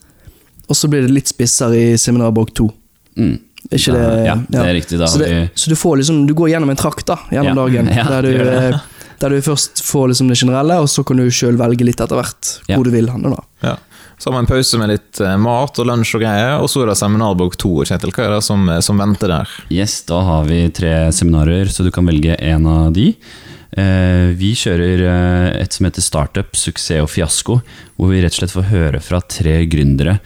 Og 0.66 0.74
så 0.74 0.88
blir 0.90 1.04
det 1.04 1.12
litt 1.14 1.30
spissere 1.30 1.76
i 1.92 1.98
seminarbolk 2.00 2.50
to. 2.56 2.66
Mm. 3.14 3.36
Er 3.70 3.78
ikke 3.78 3.94
det 3.94 4.08
Ja, 4.26 4.34
det 4.48 4.58
er 4.62 4.74
riktig. 4.74 4.98
Da 4.98 5.06
så, 5.10 5.20
det, 5.22 5.28
vi 5.30 5.44
så 5.58 5.70
du 5.72 5.76
får 5.78 5.96
liksom 5.98 6.18
Du 6.28 6.34
går 6.38 6.52
gjennom 6.52 6.70
en 6.70 6.78
trakt 6.78 7.06
da 7.08 7.16
gjennom 7.32 7.50
Ja, 7.50 7.54
dagen. 7.64 7.88
ja, 7.98 8.04
der, 8.10 8.26
du, 8.26 8.50
eh, 8.50 8.76
der 9.22 9.34
du 9.34 9.40
først 9.42 9.82
får 9.86 10.10
liksom 10.12 10.28
det 10.30 10.38
generelle, 10.38 10.80
og 10.82 10.90
så 10.90 11.02
kan 11.06 11.18
du 11.18 11.26
sjøl 11.34 11.58
velge 11.58 11.86
litt 11.86 12.00
etter 12.02 12.18
hvert 12.18 12.52
Ja. 12.68 12.76
hvor 12.76 12.86
du 12.86 12.92
vil 12.94 13.10
handle. 13.10 13.36
da. 13.36 13.68
Ja. 13.70 13.76
Så 14.18 14.32
har 14.32 14.38
en 14.38 14.48
pause 14.48 14.78
med 14.80 14.88
litt 14.94 15.20
eh, 15.20 15.36
mat 15.36 15.76
og 15.76 15.88
lunsj 15.90 16.14
og 16.16 16.22
greier, 16.24 16.54
og 16.62 16.70
så 16.72 16.82
er 16.82 16.90
det 16.90 16.96
seminarbok 17.00 17.58
to. 17.60 17.74
Kjetil, 17.84 18.14
hva 18.16 18.24
er 18.24 18.32
det 18.38 18.44
som, 18.46 18.62
eh, 18.72 18.80
som 18.84 19.02
venter 19.02 19.32
der? 19.32 19.50
Yes, 19.68 19.98
da 20.08 20.22
har 20.24 20.48
vi 20.48 20.62
tre 20.72 20.94
seminarer, 21.12 21.68
så 21.68 21.84
du 21.84 21.92
kan 21.92 22.08
velge 22.08 22.38
en 22.40 22.64
av 22.70 22.94
de. 22.96 23.10
Eh, 23.76 24.32
vi 24.40 24.54
kjører 24.56 25.04
et 25.60 25.76
som 25.76 25.84
heter 25.84 26.04
Startup, 26.04 26.56
suksess 26.56 27.04
og 27.04 27.12
fiasko, 27.12 27.60
hvor 28.00 28.12
vi 28.12 28.22
rett 28.24 28.32
og 28.32 28.40
slett 28.40 28.56
får 28.56 28.70
høre 28.72 29.04
fra 29.04 29.20
tre 29.20 29.58
gründere 29.68 30.16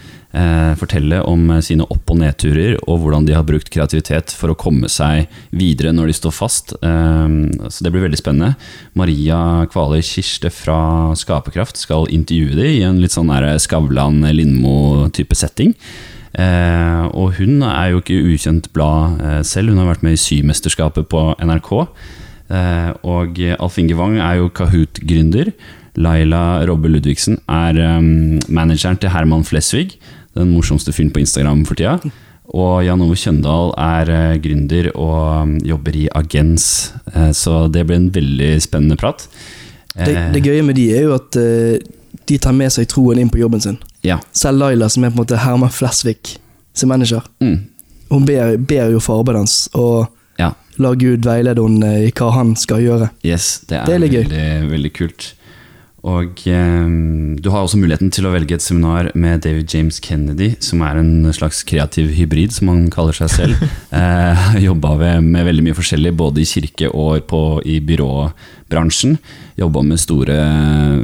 fortelle 0.79 1.21
om 1.27 1.49
eh, 1.51 1.63
sine 1.65 1.87
opp- 1.91 2.11
og 2.13 2.21
nedturer, 2.21 2.77
og 2.87 3.01
hvordan 3.03 3.27
de 3.27 3.35
har 3.35 3.47
brukt 3.47 3.71
kreativitet 3.73 4.31
for 4.37 4.53
å 4.53 4.59
komme 4.59 4.91
seg 4.93 5.27
videre 5.51 5.91
når 5.97 6.11
de 6.11 6.17
står 6.21 6.35
fast. 6.37 6.75
Eh, 6.79 7.35
så 7.67 7.87
det 7.87 7.91
blir 7.91 8.07
veldig 8.07 8.21
spennende. 8.21 8.55
Maria 8.99 9.67
Kvaler 9.73 10.05
Kirste 10.07 10.53
fra 10.55 11.11
Skaperkraft 11.19 11.81
skal 11.81 12.09
intervjue 12.15 12.55
dem 12.59 12.71
i 12.77 12.87
en 12.87 13.03
litt 13.03 13.17
sånn 13.17 13.33
Skavlan-Lindmo-type 13.67 15.39
setting. 15.39 15.75
Eh, 16.39 17.05
og 17.11 17.35
hun 17.41 17.65
er 17.67 17.91
jo 17.91 18.01
ikke 18.05 18.23
ukjent 18.31 18.71
blad 18.77 19.19
eh, 19.19 19.43
selv, 19.47 19.73
hun 19.73 19.83
har 19.83 19.91
vært 19.97 20.07
med 20.07 20.15
i 20.15 20.23
Symesterskapet 20.23 21.11
på 21.11 21.25
NRK. 21.43 21.73
Eh, 22.55 22.91
og 23.07 23.43
Alf 23.59 23.79
Inge 23.83 23.99
Wang 23.99 24.19
er 24.23 24.39
jo 24.39 24.51
Kahoot-gründer. 24.55 25.51
Laila 25.99 26.63
Robbe 26.69 26.91
Ludvigsen 26.91 27.41
er 27.51 27.79
eh, 27.83 27.99
manageren 28.49 29.01
til 29.01 29.13
Herman 29.15 29.47
Flesvig, 29.47 29.97
den 30.39 30.51
morsomste 30.55 30.93
fyren 30.95 31.11
på 31.15 31.23
Instagram 31.25 31.65
for 31.69 31.79
tida. 31.79 31.99
Og 32.51 32.81
Jan 32.83 33.03
Ove 33.05 33.15
Kjøndal 33.19 33.73
er 33.79 34.11
eh, 34.11 34.39
gründer 34.43 34.89
og 34.97 35.47
mm, 35.47 35.57
jobber 35.71 35.97
i 36.01 36.09
Agens, 36.19 36.67
eh, 37.15 37.31
så 37.37 37.69
det 37.71 37.85
blir 37.87 38.01
en 38.01 38.11
veldig 38.15 38.53
spennende 38.63 38.99
prat. 39.01 39.27
Det, 39.95 40.13
Eh, 40.15 40.33
det 40.35 40.43
gøye 40.47 40.63
med 40.63 40.77
de 40.79 40.85
er 40.95 41.03
jo 41.09 41.15
at 41.17 41.37
de 42.31 42.37
tar 42.39 42.55
med 42.55 42.71
seg 42.71 42.87
troen 42.91 43.19
inn 43.19 43.31
på 43.31 43.41
jobben 43.41 43.61
sin. 43.63 43.79
Ja. 44.07 44.21
Selv 44.33 44.63
Laila, 44.63 44.89
som 44.89 45.05
er 45.05 45.11
på 45.11 45.19
en 45.19 45.23
måte 45.25 45.39
Herman 45.43 45.71
Flesvig 45.75 46.37
sin 46.75 46.89
manager, 46.89 47.23
Mm, 47.43 47.67
hun 48.11 48.25
ber, 48.27 48.57
ber 48.57 48.91
jo 48.91 49.01
for 49.03 49.21
arbeidet 49.21 49.41
hans, 49.45 49.69
og 49.75 50.07
ja. 50.39 50.53
la 50.79 50.95
Gud 50.95 51.27
veilede 51.27 51.63
henne 51.63 51.91
i 52.07 52.11
hva 52.11 52.31
han 52.35 52.55
skal 52.59 52.83
gjøre. 52.83 53.11
Yes, 53.27 53.61
det 53.69 53.79
er, 53.79 53.87
Det 53.87 53.95
er 53.95 54.01
veldig, 54.07 54.71
veldig 54.71 54.93
kult. 54.95 55.35
Og 56.01 56.43
eh, 56.49 56.93
du 57.37 57.49
har 57.53 57.61
også 57.61 57.77
muligheten 57.81 58.13
til 58.15 58.25
å 58.25 58.33
velge 58.33 58.57
et 58.57 58.65
seminar 58.65 59.11
med 59.13 59.43
David 59.45 59.69
James 59.69 59.99
Kennedy, 60.01 60.55
som 60.65 60.81
er 60.87 61.01
en 61.01 61.29
slags 61.37 61.61
kreativ 61.69 62.15
hybrid, 62.17 62.55
som 62.57 62.71
han 62.73 62.87
kaller 62.93 63.17
seg 63.17 63.33
selv. 63.35 63.67
eh, 63.99 64.47
Jobba 64.69 64.95
med 65.21 65.45
veldig 65.51 65.67
mye 65.67 65.77
forskjellig, 65.77 66.15
både 66.17 66.41
i 66.41 66.49
kirke 66.49 66.89
og 66.89 67.27
på, 67.29 67.43
i 67.69 67.81
byråbransjen. 67.85 69.19
Jobba 69.61 69.85
med 69.85 70.01
store 70.01 70.39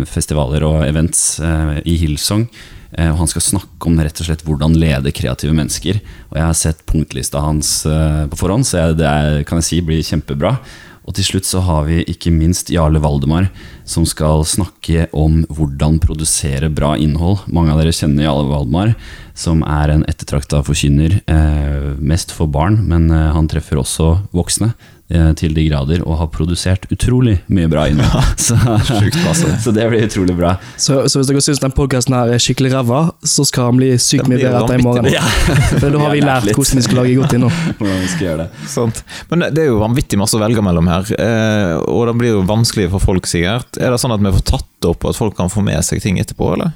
festivaler 0.08 0.64
og 0.64 0.80
events 0.86 1.28
eh, 1.44 1.76
i 1.84 1.98
Hillsong. 2.00 2.48
Eh, 2.96 3.10
og 3.10 3.20
han 3.20 3.30
skal 3.30 3.44
snakke 3.44 3.90
om 3.90 3.98
rett 4.00 4.20
og 4.22 4.28
slett 4.28 4.44
hvordan 4.46 4.76
lede 4.80 5.12
kreative 5.14 5.54
mennesker. 5.56 6.00
Og 6.30 6.38
jeg 6.38 6.46
har 6.46 6.56
sett 6.56 6.84
punktlista 6.88 7.42
hans 7.44 7.78
eh, 7.88 8.24
på 8.30 8.38
forhånd, 8.40 8.66
så 8.68 8.80
jeg, 8.80 9.00
det 9.02 9.08
er, 9.10 9.40
kan 9.48 9.60
jeg 9.60 9.68
si 9.68 9.80
blir 9.84 10.04
kjempebra. 10.06 10.56
Og 11.06 11.14
til 11.14 11.26
slutt 11.28 11.46
så 11.46 11.62
har 11.62 11.86
vi 11.86 12.00
ikke 12.10 12.32
minst 12.34 12.70
Jarle 12.74 12.98
Valdemar, 13.02 13.48
som 13.86 14.06
skal 14.08 14.42
snakke 14.48 15.06
om 15.14 15.44
hvordan 15.54 16.00
produsere 16.02 16.70
bra 16.72 16.96
innhold. 16.98 17.44
Mange 17.46 17.72
av 17.72 17.80
dere 17.80 17.94
kjenner 17.94 18.26
Jarle 18.26 18.50
Valdemar, 18.50 18.96
som 19.38 19.62
er 19.62 19.94
en 19.94 20.04
ettertrakta 20.10 20.64
forkynner, 20.66 21.20
eh, 21.30 21.88
mest 22.02 22.34
for 22.34 22.50
barn, 22.50 22.80
men 22.90 23.06
eh, 23.14 23.30
han 23.36 23.46
treffer 23.50 23.78
også 23.78 24.16
voksne 24.34 24.72
til 25.08 25.52
de 25.54 25.62
grader, 25.68 26.00
og 26.02 26.16
har 26.18 26.26
produsert 26.34 26.86
utrolig 26.90 27.36
mye 27.46 27.68
bra 27.70 27.84
innhold. 27.86 28.24
Så, 28.46 28.56
så 29.62 29.70
det 29.74 29.84
blir 29.90 30.02
utrolig 30.08 30.34
bra. 30.36 30.56
Så, 30.76 31.04
så 31.08 31.20
hvis 31.20 31.28
dere 31.30 31.42
syns 31.44 31.60
den 31.62 31.74
podkasten 31.76 32.14
er 32.18 32.32
skikkelig 32.42 32.72
ræva, 32.74 33.00
så 33.22 33.44
skal 33.46 33.68
han 33.70 33.78
bli 33.78 33.92
sykt 34.02 34.26
mye 34.30 34.40
bedre 34.40 34.64
etter 34.64 34.80
i 34.80 34.82
morgen. 34.82 35.06
Ja. 35.14 35.22
For 35.80 35.86
da 35.94 36.00
har 36.02 36.14
vi 36.16 36.24
lært 36.24 36.48
hvordan 36.50 36.80
vi 36.80 36.84
skal 36.88 37.00
lage 37.02 37.14
godt 37.20 37.36
innhold. 37.38 37.60
Hvordan 37.78 38.00
vi 38.02 38.10
skal 38.16 38.26
gjøre 38.26 38.38
det. 38.46 38.66
Sånt. 38.72 39.02
Men 39.30 39.44
det- 39.46 39.52
det 39.56 39.62
er 39.64 39.70
jo 39.70 39.78
vanvittig 39.80 40.18
masse 40.20 40.36
å 40.36 40.42
velge 40.42 40.62
mellom 40.66 40.90
her, 40.90 41.06
eh, 41.22 41.76
og 41.86 42.06
det 42.10 42.16
blir 42.18 42.34
jo 42.34 42.42
vanskelig 42.48 42.90
for 42.96 43.00
folk, 43.06 43.26
sikkert. 43.30 43.78
Er 43.78 43.94
det 43.94 44.00
sånn 44.02 44.12
at 44.16 44.20
vi 44.26 44.34
får 44.40 44.44
tatt 44.50 44.66
det 44.82 44.90
opp, 44.90 45.04
og 45.06 45.14
at 45.14 45.20
folk 45.22 45.36
kan 45.38 45.48
få 45.52 45.62
med 45.64 45.80
seg 45.86 46.02
ting 46.02 46.18
etterpå, 46.20 46.50
eller? 46.58 46.74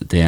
Det, 0.00 0.22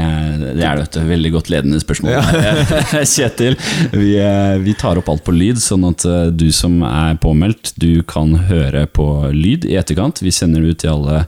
det 0.59 0.67
er 0.69 0.81
det. 0.83 1.03
Veldig 1.09 1.33
godt 1.33 1.49
ledende 1.53 1.81
spørsmål. 1.81 2.21
Kjetil, 3.15 3.57
vi, 3.95 4.13
eh, 4.21 4.57
vi 4.63 4.75
tar 4.79 5.01
opp 5.01 5.09
alt 5.09 5.25
på 5.25 5.35
lyd, 5.35 5.61
sånn 5.63 5.87
at 5.89 6.05
eh, 6.09 6.29
du 6.29 6.51
som 6.55 6.83
er 6.87 7.17
påmeldt, 7.23 7.73
du 7.81 8.05
kan 8.09 8.35
høre 8.51 8.85
på 8.87 9.09
lyd 9.33 9.65
i 9.69 9.79
etterkant. 9.81 10.21
Vi 10.23 10.35
sender 10.35 10.63
det 10.63 10.75
ut 10.75 10.83
til 10.85 10.93
alle 10.93 11.23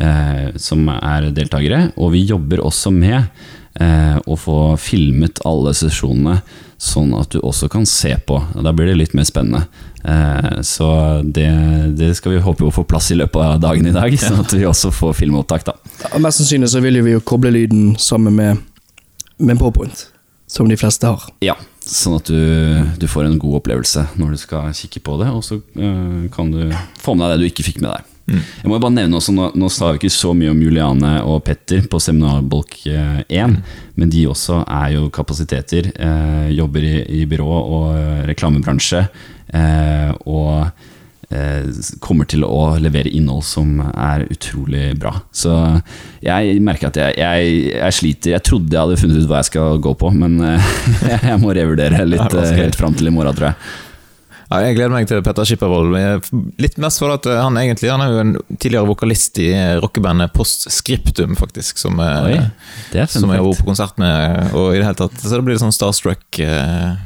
eh, 0.00 0.48
som 0.56 0.88
er 0.94 1.28
deltakere, 1.36 1.90
og 1.96 2.14
vi 2.16 2.24
jobber 2.24 2.64
også 2.64 2.94
med 2.96 3.20
eh, 3.80 4.18
å 4.24 4.38
få 4.40 4.58
filmet 4.80 5.42
alle 5.48 5.74
sesjonene, 5.76 6.40
sånn 6.82 7.12
at 7.14 7.34
du 7.34 7.42
også 7.44 7.68
kan 7.70 7.86
se 7.86 8.16
på. 8.26 8.40
Da 8.56 8.72
blir 8.74 8.90
det 8.90 8.98
litt 8.98 9.14
mer 9.14 9.28
spennende. 9.28 9.66
Eh, 10.04 10.60
så 10.66 10.88
det, 11.22 11.48
det 11.98 12.12
skal 12.18 12.36
vi 12.36 12.42
håpe 12.42 12.66
å 12.66 12.74
få 12.74 12.84
plass 12.88 13.10
i 13.14 13.18
løpet 13.18 13.38
av 13.42 13.60
dagen 13.62 13.86
i 13.86 13.94
dag, 13.94 14.14
sånn 14.18 14.40
at 14.42 14.54
vi 14.56 14.66
også 14.68 14.90
får 14.94 15.16
filmopptak. 15.20 15.66
da. 15.68 15.76
Ja, 16.04 16.18
mest 16.22 16.42
sannsynlig 16.42 16.72
så 16.72 16.82
vil 16.84 17.02
vi 17.06 17.16
jo 17.16 17.24
koble 17.24 17.52
lyden 17.54 17.94
sammen 18.02 18.36
med, 18.38 18.62
med 19.38 19.60
PowerPoint, 19.60 20.08
som 20.50 20.70
de 20.70 20.78
fleste 20.80 21.10
har. 21.10 21.28
Ja, 21.44 21.56
sånn 21.86 22.18
at 22.18 22.30
du, 22.30 22.38
du 22.98 23.06
får 23.10 23.28
en 23.28 23.38
god 23.42 23.62
opplevelse 23.62 24.08
når 24.18 24.34
du 24.34 24.42
skal 24.42 24.72
kikke 24.76 25.02
på 25.06 25.18
det, 25.22 25.30
og 25.30 25.44
så 25.46 25.60
eh, 25.78 26.24
kan 26.34 26.50
du 26.54 26.64
få 27.02 27.14
med 27.14 27.28
deg 27.28 27.36
det 27.36 27.44
du 27.46 27.52
ikke 27.52 27.70
fikk 27.72 27.84
med 27.84 27.94
deg. 27.94 28.08
Jeg 28.32 28.70
må 28.70 28.78
bare 28.78 28.94
nevne 28.94 29.18
også, 29.18 29.32
Nå, 29.34 29.48
nå 29.58 29.68
sa 29.72 29.88
vi 29.92 29.98
ikke 29.98 30.12
så 30.14 30.30
mye 30.36 30.52
om 30.52 30.60
Juliane 30.62 31.16
og 31.26 31.40
Petter 31.46 31.82
på 31.90 31.98
seminarbolk 32.00 32.76
eh, 32.86 33.18
1, 33.26 33.56
men 33.98 34.12
de 34.12 34.22
også 34.30 34.60
er 34.62 34.92
jo 34.94 35.08
kapasiteter. 35.12 35.90
Eh, 35.90 36.52
jobber 36.54 36.86
i, 36.86 36.94
i 37.18 37.24
byrå 37.28 37.48
og 37.50 37.88
eh, 37.98 38.22
reklamebransje. 38.30 39.02
Eh, 39.52 40.10
og 40.24 40.70
eh, 41.32 41.68
kommer 42.00 42.28
til 42.28 42.44
å 42.46 42.74
levere 42.80 43.12
innhold 43.12 43.44
som 43.46 43.76
er 43.92 44.26
utrolig 44.32 44.92
bra. 45.00 45.14
Så 45.34 45.54
jeg 46.24 46.58
merker 46.64 46.90
at 46.90 47.00
jeg, 47.00 47.20
jeg, 47.20 47.54
jeg 47.76 47.98
sliter. 47.98 48.34
Jeg 48.36 48.46
trodde 48.48 48.76
jeg 48.76 48.84
hadde 48.86 49.00
funnet 49.00 49.22
ut 49.22 49.30
hva 49.30 49.42
jeg 49.42 49.52
skal 49.52 49.80
gå 49.84 49.94
på, 50.00 50.12
men 50.16 50.40
eh, 50.48 50.74
jeg 51.30 51.40
må 51.42 51.54
revurdere 51.56 52.04
litt 52.08 52.38
helt 52.56 52.78
fram 52.78 52.96
til 52.98 53.12
i 53.12 53.14
morgen, 53.14 53.36
tror 53.38 53.52
jeg. 53.52 53.72
Ja, 54.52 54.58
jeg 54.66 54.76
gleder 54.76 54.92
meg 54.92 55.06
til 55.08 55.22
Petter 55.24 55.46
Skippervold. 55.48 55.94
Litt 56.60 56.74
mest 56.82 57.00
for 57.00 57.14
at 57.14 57.24
han 57.24 57.56
egentlig 57.56 57.88
Han 57.88 58.02
er 58.04 58.10
jo 58.12 58.18
en 58.20 58.32
tidligere 58.60 58.84
vokalist 58.90 59.38
i 59.40 59.48
rockebandet 59.80 60.34
Post 60.36 60.66
Scriptum, 60.68 61.38
faktisk. 61.40 61.80
Som, 61.80 61.96
Oi, 62.02 62.36
er 62.36 63.08
som 63.08 63.32
jeg 63.32 63.40
har 63.40 63.46
vært 63.46 63.62
på 63.62 63.70
konsert 63.70 63.96
med. 64.02 64.52
Og 64.52 64.74
i 64.74 64.82
det 64.82 64.84
hele 64.84 64.98
tatt 64.98 65.16
Så 65.22 65.32
det 65.32 65.40
blir 65.46 65.56
litt 65.56 65.64
sånn 65.64 65.72
starstruck 65.72 66.42
eh, 66.44 67.00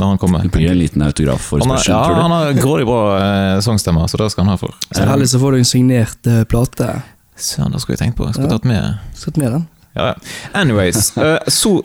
når 0.00 0.06
han 0.14 0.18
kommer. 0.18 0.42
Det 0.42 0.50
blir 0.54 0.70
en 0.72 0.78
liten 0.78 1.02
autograf 1.06 1.40
for 1.52 1.62
spørsmål, 1.62 1.84
ja, 1.86 2.00
tror 2.06 2.16
du? 2.16 2.22
han 2.22 2.34
har 2.34 2.52
grådig 2.58 2.86
bra 2.88 3.00
eh, 3.20 3.60
sangstemmer, 3.62 4.06
så 4.10 4.18
det 4.18 4.30
skal 4.34 4.44
han 4.44 4.54
ha 4.54 4.58
for. 4.60 4.74
Så 4.90 5.06
heller 5.06 5.26
så 5.30 5.38
får 5.42 5.52
du 5.54 5.58
en 5.60 5.68
signert 5.70 6.26
eh, 6.30 6.42
plate. 6.50 6.88
Søren, 7.36 7.72
det 7.74 7.80
skulle 7.82 7.96
jeg 7.98 8.02
tenkt 8.08 8.16
på. 8.18 8.26
Jeg 8.28 8.34
skulle 8.38 8.50
Ja. 8.50 8.58
tatt 8.58 8.64
med 8.64 8.98
Satt 9.18 9.36
med 9.40 9.52
den. 9.52 9.68
Ja, 9.94 10.06
ja. 10.10 10.14
Anyways, 10.58 11.12
eh, 11.18 11.38
så 11.46 11.76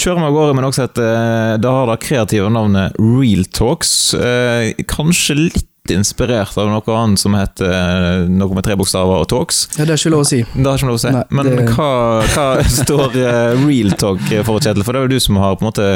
kjører 0.00 0.22
vi 0.22 0.28
av 0.30 0.32
gårde 0.38 0.54
med 0.56 0.64
noe 0.64 0.72
som 0.72 0.86
heter 0.86 1.08
eh, 1.12 1.56
Det 1.60 1.68
har 1.76 1.90
det 1.90 1.98
kreative 2.06 2.48
navnet 2.52 2.96
Real 2.96 3.44
Talks. 3.52 3.92
Eh, 4.16 4.72
Kanskje 4.88 5.36
litt 5.36 5.69
inspirert 5.94 6.56
av 6.60 6.68
noe 6.70 6.96
annet 6.98 7.20
som 7.22 7.34
heter 7.36 7.70
eh, 7.70 8.24
noe 8.30 8.54
med 8.56 8.64
tre 8.66 8.76
bokstaver 8.78 9.22
og 9.24 9.28
talks. 9.30 9.62
Ja, 9.78 9.84
det 9.86 9.94
er 9.94 10.00
ikke 10.00 10.12
lov 10.14 10.24
å 10.24 10.28
si. 10.28 10.40
Det 10.54 10.66
har 10.66 10.78
ikke 10.80 10.88
lov 10.90 10.98
å 10.98 11.02
si. 11.02 11.12
Nei, 11.14 11.24
Men 11.30 11.50
det- 11.50 11.66
hva, 11.74 11.88
hva 12.34 12.46
står 12.80 13.16
eh, 13.20 13.64
Real 13.66 13.94
Talk 14.00 14.22
for, 14.46 14.60
Kjetil? 14.62 14.84
For 14.86 14.92
det 14.96 15.00
er 15.02 15.06
jo 15.08 15.12
du 15.14 15.24
som 15.24 15.38
har 15.42 15.56
på 15.58 15.64
en 15.66 15.70
måte 15.70 15.88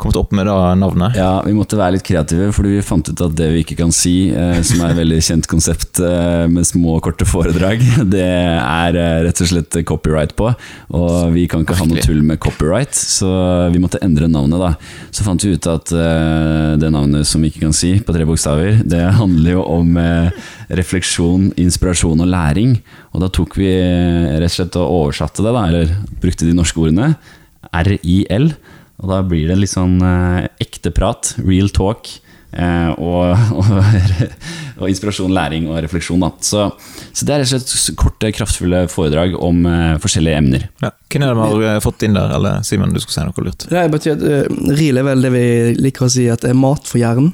kommet 0.00 0.18
opp 0.20 0.32
med 0.36 0.46
det 0.50 0.56
navnet. 0.82 1.16
Ja, 1.20 1.32
vi 1.46 1.54
måtte 1.56 1.78
være 1.80 1.96
litt 1.98 2.06
kreative, 2.06 2.50
fordi 2.56 2.76
vi 2.76 2.84
fant 2.86 3.10
ut 3.10 3.24
at 3.26 3.36
det 3.38 3.50
vi 3.54 3.64
ikke 3.64 3.78
kan 3.80 3.92
si, 3.94 4.14
eh, 4.30 4.60
som 4.66 4.84
er 4.86 4.94
et 4.94 5.00
veldig 5.02 5.20
kjent 5.30 5.48
konsept 5.50 6.00
med 6.00 6.64
små, 6.68 6.98
korte 7.04 7.26
foredrag, 7.28 7.82
det 8.14 8.24
er 8.60 8.96
rett 9.26 9.40
og 9.44 9.50
slett 9.50 9.80
copyright 9.88 10.36
på. 10.38 10.52
Og 10.96 11.32
vi 11.34 11.46
kan 11.50 11.64
ikke 11.64 11.76
ha 11.80 11.86
noe 11.88 12.02
tull 12.04 12.22
med 12.26 12.38
copyright, 12.42 12.94
så 12.96 13.30
vi 13.72 13.80
måtte 13.82 14.00
endre 14.04 14.28
navnet, 14.30 14.60
da. 14.60 14.72
Så 15.14 15.24
fant 15.26 15.42
vi 15.44 15.54
ut 15.56 15.66
at 15.70 15.90
det 15.90 16.90
navnet 16.92 17.26
som 17.28 17.42
vi 17.42 17.48
ikke 17.50 17.64
kan 17.66 17.74
si, 17.76 17.94
på 18.04 18.12
tre 18.14 18.24
bokstaver, 18.28 18.80
det 18.88 19.00
handler 19.16 19.39
jo 19.48 19.64
om 19.64 19.96
eh, 20.00 20.30
refleksjon, 20.76 21.50
inspirasjon 21.60 22.20
og 22.20 22.30
læring. 22.30 22.76
Og 23.14 23.24
da 23.24 23.30
tok 23.32 23.56
vi 23.60 23.70
eh, 23.72 24.36
rett 24.36 24.50
og 24.50 24.56
slett 24.56 24.80
og 24.80 24.96
oversatte 24.98 25.44
det, 25.46 25.54
da, 25.56 25.66
eller 25.70 25.94
brukte 26.22 26.48
de 26.48 26.56
norske 26.56 26.82
ordene. 26.82 27.14
RIL. 27.70 28.52
Og 29.00 29.08
da 29.08 29.22
blir 29.24 29.48
det 29.48 29.60
litt 29.62 29.72
sånn 29.72 30.00
eh, 30.04 30.50
ekte 30.60 30.92
prat, 30.94 31.34
real 31.40 31.72
talk. 31.72 32.10
Eh, 32.50 32.90
og, 32.98 33.30
og, 33.60 33.68
og 34.82 34.88
inspirasjon, 34.90 35.32
læring 35.34 35.68
og 35.70 35.80
refleksjon. 35.84 36.22
Da. 36.24 36.30
Så, 36.44 36.66
så 37.12 37.26
det 37.26 37.36
er 37.36 37.44
rett 37.44 37.54
og 37.54 37.62
slett 37.70 37.98
korte, 38.00 38.32
kraftfulle 38.34 38.84
foredrag 38.90 39.36
om 39.38 39.62
eh, 39.70 39.94
forskjellige 40.02 40.40
emner. 40.42 40.66
Ja. 40.82 40.92
Hvem 41.10 41.26
er 41.26 41.38
det 41.38 41.60
vi 41.62 41.70
har 41.70 41.84
fått 41.84 42.06
inn 42.06 42.18
der? 42.18 42.34
Eller 42.36 42.64
Simen, 42.66 42.94
du 42.94 43.02
skulle 43.02 43.16
si 43.16 43.28
noe 43.28 43.46
lurt? 43.46 43.68
Det 43.70 43.86
betyr 43.94 44.16
at 44.16 44.26
uh, 44.26 44.74
RIL 44.78 45.00
er 45.00 45.06
vel 45.06 45.24
det 45.26 45.32
vi 45.34 45.46
liker 45.78 46.06
å 46.06 46.12
si 46.12 46.26
at 46.30 46.46
er 46.46 46.58
mat 46.58 46.90
for 46.90 47.02
hjernen. 47.02 47.32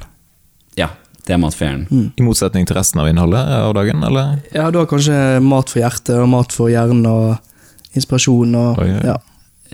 Det 1.27 1.35
er 1.35 1.41
mat 1.43 1.57
Mm. 1.91 2.13
I 2.17 2.23
motsetning 2.23 2.67
til 2.69 2.77
resten 2.79 3.01
av 3.03 3.09
innholdet 3.11 3.41
av 3.59 3.75
dagen, 3.75 4.03
eller? 4.07 4.37
Ja, 4.55 4.71
du 4.71 4.79
har 4.79 4.87
kanskje 4.87 5.17
mat 5.43 5.71
for 5.73 5.83
hjertet 5.83 6.15
og 6.23 6.29
mat 6.31 6.53
for 6.55 6.71
hjernen 6.71 7.07
og 7.11 7.97
inspirasjon 7.99 8.55
og 8.55 8.79
Oi, 8.85 8.91
oi. 8.95 9.03
ja. 9.11 9.17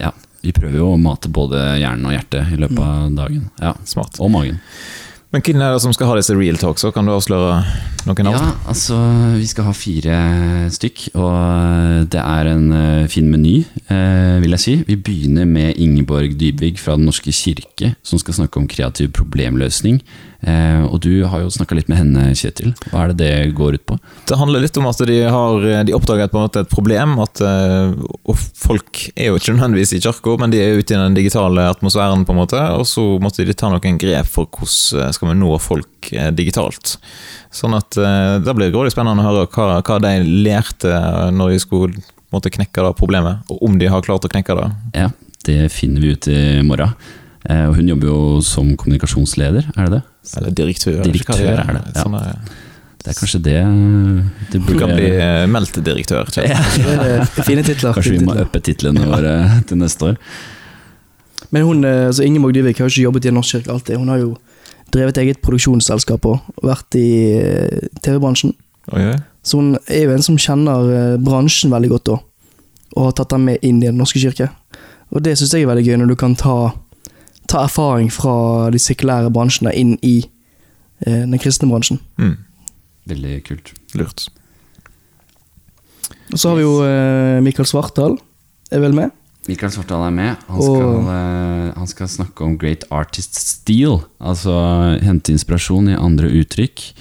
Ja, 0.00 0.12
vi 0.42 0.52
prøver 0.56 0.78
jo 0.80 0.94
å 0.94 0.98
mate 1.00 1.28
både 1.28 1.60
hjernen 1.82 2.08
og 2.08 2.14
hjertet 2.16 2.54
i 2.54 2.56
løpet 2.62 2.80
av 2.80 3.10
dagen. 3.18 3.50
Ja, 3.60 3.74
Smart. 3.84 4.16
Og 4.24 4.30
magen. 4.32 4.60
Men 5.32 5.40
hvem 5.44 5.60
er 5.64 5.72
det 5.76 5.82
som 5.84 5.92
skal 5.96 6.08
ha 6.10 6.16
disse 6.18 6.34
real 6.36 6.56
talks? 6.60 6.82
Så 6.84 6.90
kan 6.92 7.06
du 7.08 7.12
avsløre 7.12 7.62
noen 8.08 8.26
navn? 8.26 8.38
Ja, 8.38 8.54
altså 8.70 8.96
vi 9.38 9.46
skal 9.50 9.68
ha 9.68 9.74
fire 9.76 10.16
stykk, 10.72 11.04
og 11.18 12.08
det 12.12 12.22
er 12.22 12.50
en 12.50 12.66
eh, 12.76 13.06
fin 13.12 13.28
meny, 13.30 13.60
eh, 13.86 14.40
vil 14.42 14.56
jeg 14.56 14.64
si. 14.64 14.74
Vi 14.88 14.98
begynner 14.98 15.48
med 15.48 15.78
Ingeborg 15.80 16.36
Dybvig 16.40 16.76
fra 16.82 16.98
Den 16.98 17.08
norske 17.08 17.34
kirke, 17.34 17.94
som 18.06 18.20
skal 18.22 18.40
snakke 18.40 18.60
om 18.60 18.68
kreativ 18.70 19.12
problemløsning. 19.16 20.00
Eh, 20.42 20.82
og 20.88 20.98
du 21.04 21.22
har 21.30 21.44
jo 21.44 21.52
snakka 21.54 21.76
litt 21.78 21.90
med 21.90 22.00
henne, 22.00 22.32
Kjetil. 22.34 22.72
Hva 22.90 23.04
er 23.04 23.12
det 23.12 23.18
det 23.20 23.54
går 23.58 23.78
ut 23.78 23.84
på? 23.92 23.98
Det 24.26 24.38
handler 24.40 24.64
litt 24.64 24.78
om 24.80 24.88
at 24.90 25.02
de 25.06 25.18
har 25.30 25.68
De 25.86 25.94
oppdaget 25.94 26.32
på 26.32 26.40
en 26.40 26.46
måte 26.48 26.64
et 26.64 26.72
problem. 26.72 27.14
At, 27.22 27.42
og 27.42 28.40
folk 28.58 29.04
er 29.14 29.30
jo 29.30 29.38
ikke 29.38 29.54
nødvendigvis 29.54 29.94
i 29.94 30.00
kirka, 30.02 30.34
men 30.40 30.50
de 30.50 30.58
er 30.58 30.80
ute 30.80 30.96
i 30.96 30.98
den 30.98 31.14
digitale 31.14 31.68
atmosfæren. 31.70 32.26
på 32.26 32.34
en 32.34 32.40
måte 32.40 32.58
Og 32.74 32.86
så 32.90 33.04
måtte 33.22 33.46
de 33.46 33.54
ta 33.54 33.70
noen 33.70 34.00
grep 34.02 34.26
for 34.26 34.50
hvordan 34.50 35.14
skal 35.14 35.30
vi 35.30 35.38
nå 35.38 35.54
folk 35.62 36.10
digitalt. 36.34 36.96
Sånn 37.52 37.74
at 37.76 37.96
eh, 38.00 38.38
Det 38.40 38.54
blir 38.56 38.70
grådig 38.72 38.94
spennende 38.94 39.20
å 39.22 39.28
høre 39.28 39.46
hva, 39.52 39.80
hva 39.84 39.98
de 40.00 40.12
lærte 40.46 40.92
når 41.36 41.52
de 41.52 41.58
skulle 41.62 42.00
måtte 42.32 42.48
knekke 42.48 42.80
det 42.86 42.94
problemet, 42.96 43.42
og 43.52 43.60
om 43.66 43.74
de 43.78 43.90
har 43.92 44.00
klart 44.04 44.24
å 44.24 44.30
knekke 44.32 44.54
det. 44.56 44.68
Ja, 44.96 45.10
det 45.44 45.58
finner 45.74 46.00
vi 46.00 46.14
ut 46.16 46.28
i 46.32 46.38
morgen. 46.64 46.94
Eh, 47.44 47.66
og 47.68 47.74
hun 47.76 47.90
jobber 47.90 48.08
jo 48.08 48.20
som 48.46 48.70
kommunikasjonsleder, 48.80 49.66
er 49.76 49.88
det 49.90 49.98
det? 49.98 50.02
Eller 50.38 50.54
direktør. 50.62 51.00
Direktør 51.04 51.42
er 51.50 51.72
det, 51.76 51.82
ja. 51.92 52.04
Sånn 52.06 52.16
er- 52.20 52.38
Det 53.02 53.10
er 53.10 53.18
kanskje 53.18 53.38
det 53.42 53.54
det 54.52 54.60
Du 54.64 54.74
kan 54.78 54.92
bli 54.94 55.08
eh, 55.10 55.44
meldt 55.50 55.74
direktør. 55.84 56.28
Ja, 56.38 56.60
Det 56.76 57.16
er 57.18 57.44
fine 57.44 57.64
titler. 57.66 57.92
Kanskje 57.98 58.12
vi 58.14 58.24
må 58.24 58.36
uppe 58.46 58.60
titlene 58.62 59.04
våre 59.10 59.34
til 59.66 59.76
neste 59.82 60.12
år. 60.12 60.16
Men 61.50 61.66
hun, 61.66 61.82
altså 61.84 62.22
Ingeborg 62.24 62.54
Dyvik 62.54 62.78
har 62.78 62.86
jo 62.88 62.92
ikke 62.94 63.08
jobbet 63.10 63.26
i 63.26 63.28
en 63.32 63.34
norsk 63.40 63.56
kirke 63.58 63.74
alltid. 63.74 63.98
Hun 63.98 64.08
har 64.08 64.22
jo 64.22 64.30
drevet 64.92 65.18
eget 65.22 65.40
produksjonsselskap 65.44 66.26
og 66.28 66.64
vært 66.64 66.98
i 66.98 67.08
eh, 67.38 67.88
TV-bransjen. 68.04 68.52
Oi. 68.92 69.12
Så 69.42 69.58
hun 69.58 69.74
er 69.90 70.04
jo 70.06 70.14
en 70.14 70.24
som 70.24 70.38
kjenner 70.40 70.90
eh, 70.92 71.16
bransjen 71.22 71.72
veldig 71.72 71.90
godt 71.94 72.10
da, 72.10 72.18
og 72.96 73.08
har 73.08 73.16
tatt 73.18 73.32
den 73.34 73.46
med 73.48 73.62
inn 73.64 73.80
i 73.82 73.88
Den 73.88 73.98
norske 74.00 74.20
kirke. 74.22 74.50
Og 75.12 75.22
det 75.24 75.36
syns 75.38 75.52
jeg 75.54 75.64
er 75.66 75.70
veldig 75.72 75.84
gøy, 75.86 75.96
når 76.00 76.12
du 76.12 76.16
kan 76.20 76.36
ta, 76.38 76.56
ta 77.50 77.64
erfaring 77.66 78.08
fra 78.12 78.70
de 78.72 78.80
sekulære 78.80 79.32
bransjene 79.32 79.72
inn 79.76 79.96
i 80.04 80.18
eh, 81.06 81.24
den 81.24 81.38
kristne 81.42 81.68
bransjen. 81.70 82.00
Mm, 82.20 82.36
Veldig 83.10 83.40
kult. 83.48 83.72
lurt. 83.98 84.28
Og 86.32 86.38
så 86.40 86.48
har 86.52 86.56
vi 86.56 86.64
jo 86.64 86.76
eh, 86.86 87.40
Mikael 87.44 87.68
Svartdal, 87.68 88.16
er 88.72 88.80
vel 88.80 88.94
med. 88.96 89.12
Mikael 89.48 89.72
Svartdal 89.74 90.04
er 90.06 90.12
med. 90.14 90.36
Han 90.48 90.58
Og- 90.60 90.76
skal, 90.76 91.08
eh, 91.10 91.72
han 91.76 91.86
skal 91.90 92.06
snakke 92.06 92.44
om 92.46 92.56
great 92.56 92.84
artist 92.90 93.34
steel. 93.34 94.04
Altså 94.20 95.00
hente 95.02 95.32
inspirasjon 95.32 95.88
i 95.90 95.96
andre 95.98 96.28
uttrykk. 96.30 96.92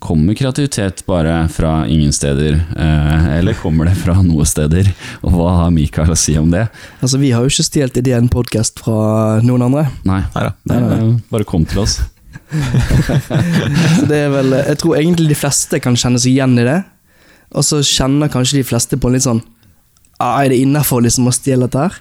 Kommer 0.00 0.32
kreativitet 0.34 1.04
bare 1.04 1.46
fra 1.52 1.84
ingen 1.86 2.10
steder, 2.10 2.54
eh, 2.74 3.38
eller 3.38 3.52
kommer 3.52 3.84
det 3.84 3.98
fra 3.98 4.14
noe 4.22 4.46
steder? 4.46 4.88
Og 5.22 5.32
hva 5.32 5.56
har 5.56 5.70
Mikael 5.70 6.08
å 6.08 6.16
si 6.16 6.38
om 6.38 6.50
det? 6.50 6.70
Altså, 7.02 7.18
Vi 7.18 7.30
har 7.32 7.42
jo 7.42 7.48
ikke 7.48 7.68
stjålet 7.68 7.96
ideen 7.98 8.28
podkast 8.30 8.78
fra 8.80 9.40
noen 9.42 9.60
andre. 9.62 9.90
Nei, 10.06 10.22
Neida. 10.34 10.54
det 10.66 10.76
er, 10.76 11.20
bare 11.30 11.44
kom 11.44 11.66
til 11.66 11.80
oss. 11.82 12.00
Det 14.08 14.16
er 14.16 14.30
vel, 14.30 14.50
Jeg 14.50 14.78
tror 14.78 14.96
egentlig 14.96 15.28
de 15.28 15.34
fleste 15.38 15.80
kan 15.82 15.94
kjenne 15.94 16.18
seg 16.18 16.32
igjen 16.34 16.58
i 16.58 16.64
det. 16.64 16.84
Og 17.54 17.62
så 17.66 17.80
kjenner 17.84 18.30
kanskje 18.30 18.60
de 18.62 18.64
fleste 18.64 18.96
på 18.98 19.06
en 19.10 19.12
litt 19.12 19.22
sånn 19.26 19.42
ah, 20.20 20.38
Er 20.44 20.52
det 20.52 20.60
innafor 20.62 21.02
liksom 21.04 21.28
å 21.30 21.34
stjele 21.34 21.66
dette 21.68 21.86
her? 21.88 21.98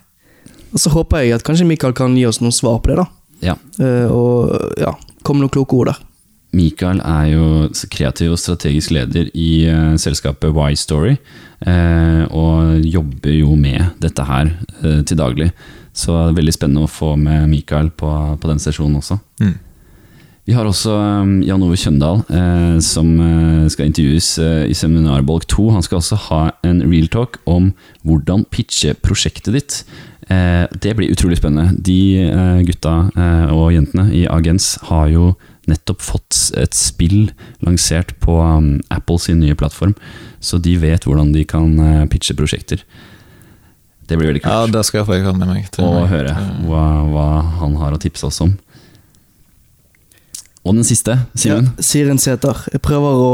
Og 0.70 0.84
så 0.84 0.92
håper 0.94 1.24
jeg 1.24 1.40
at 1.40 1.46
kanskje 1.48 1.66
Mikael 1.66 1.96
kan 1.98 2.14
gi 2.18 2.28
oss 2.30 2.42
noen 2.44 2.54
svar 2.54 2.78
på 2.84 2.92
det, 2.92 3.00
da. 3.00 3.08
Ja. 3.42 3.56
Uh, 3.80 4.08
og 4.14 4.78
ja, 4.78 4.94
kom 5.26 5.40
med 5.40 5.48
noen 5.48 5.56
kloke 5.56 5.78
ord 5.80 5.90
der. 5.94 6.02
Mikael 6.54 7.02
er 7.06 7.26
jo 7.30 7.46
kreativ 7.94 8.34
og 8.34 8.42
strategisk 8.42 8.94
leder 8.94 9.30
i 9.38 9.52
uh, 9.70 9.96
selskapet 10.02 10.54
Y-Story, 10.54 11.18
Uh, 11.60 12.24
og 12.32 12.86
jobber 12.88 13.34
jo 13.36 13.52
med 13.60 13.98
dette 14.00 14.24
her 14.24 14.54
eh, 14.80 15.02
til 15.04 15.18
daglig. 15.20 15.50
Så 15.92 16.14
det 16.14 16.30
er 16.30 16.38
veldig 16.38 16.54
spennende 16.56 16.86
å 16.86 16.92
få 16.92 17.18
med 17.20 17.50
Mikael 17.52 17.90
på, 17.92 18.12
på 18.40 18.48
den 18.48 18.62
sesjonen 18.64 19.02
også. 19.02 19.18
Mm. 19.44 19.58
Vi 20.50 20.56
har 20.58 20.66
også 20.66 20.96
um, 20.98 21.34
Jan 21.46 21.62
Ove 21.62 21.76
Kjøndal, 21.78 22.24
eh, 22.34 22.78
som 22.82 23.10
eh, 23.22 23.68
skal 23.70 23.86
intervjues 23.86 24.32
eh, 24.42 24.64
i 24.72 24.74
Seminarbolk 24.74 25.44
2. 25.46 25.68
Han 25.76 25.84
skal 25.86 26.00
også 26.00 26.18
ha 26.24 26.40
en 26.66 26.80
real 26.88 27.06
talk 27.14 27.38
om 27.46 27.68
hvordan 28.02 28.48
pitche 28.50 28.96
prosjektet 28.98 29.54
ditt. 29.54 29.84
Det 30.30 30.92
blir 30.94 31.10
utrolig 31.10 31.40
spennende. 31.40 31.74
De 31.82 32.62
gutta 32.68 32.92
og 33.50 33.72
jentene 33.74 34.04
i 34.14 34.28
Agens 34.30 34.76
har 34.86 35.08
jo 35.10 35.32
nettopp 35.66 36.04
fått 36.06 36.38
et 36.62 36.78
spill 36.78 37.32
lansert 37.66 38.14
på 38.22 38.36
um, 38.38 38.76
Apple 38.94 39.18
sin 39.24 39.42
nye 39.42 39.58
plattform, 39.58 39.96
så 40.38 40.62
de 40.62 40.76
vet 40.78 41.08
hvordan 41.10 41.34
de 41.34 41.48
kan 41.50 41.74
pitche 42.14 42.38
prosjekter. 42.38 42.86
Det 44.06 44.18
blir 44.18 44.30
veldig 44.30 44.44
kult 44.46 44.54
Ja, 44.54 44.70
det 44.70 44.86
skal 44.86 45.02
jeg 45.02 45.10
få 45.10 45.34
med 45.34 45.50
meg. 45.50 45.66
til 45.74 45.86
å 45.86 46.06
høre 46.10 46.38
hva, 46.68 46.86
hva 47.10 47.28
han 47.64 47.80
har 47.82 47.98
å 47.98 48.02
tipse 48.02 48.30
oss 48.30 48.42
om. 48.46 48.54
Og 50.66 50.76
den 50.76 50.84
siste, 50.84 51.16
Simen. 51.40 51.70
Ja, 51.78 51.84
Siren 51.84 52.20
Sæther. 52.20 52.66
Jeg 52.74 52.82
prøver 52.82 53.24
å 53.24 53.32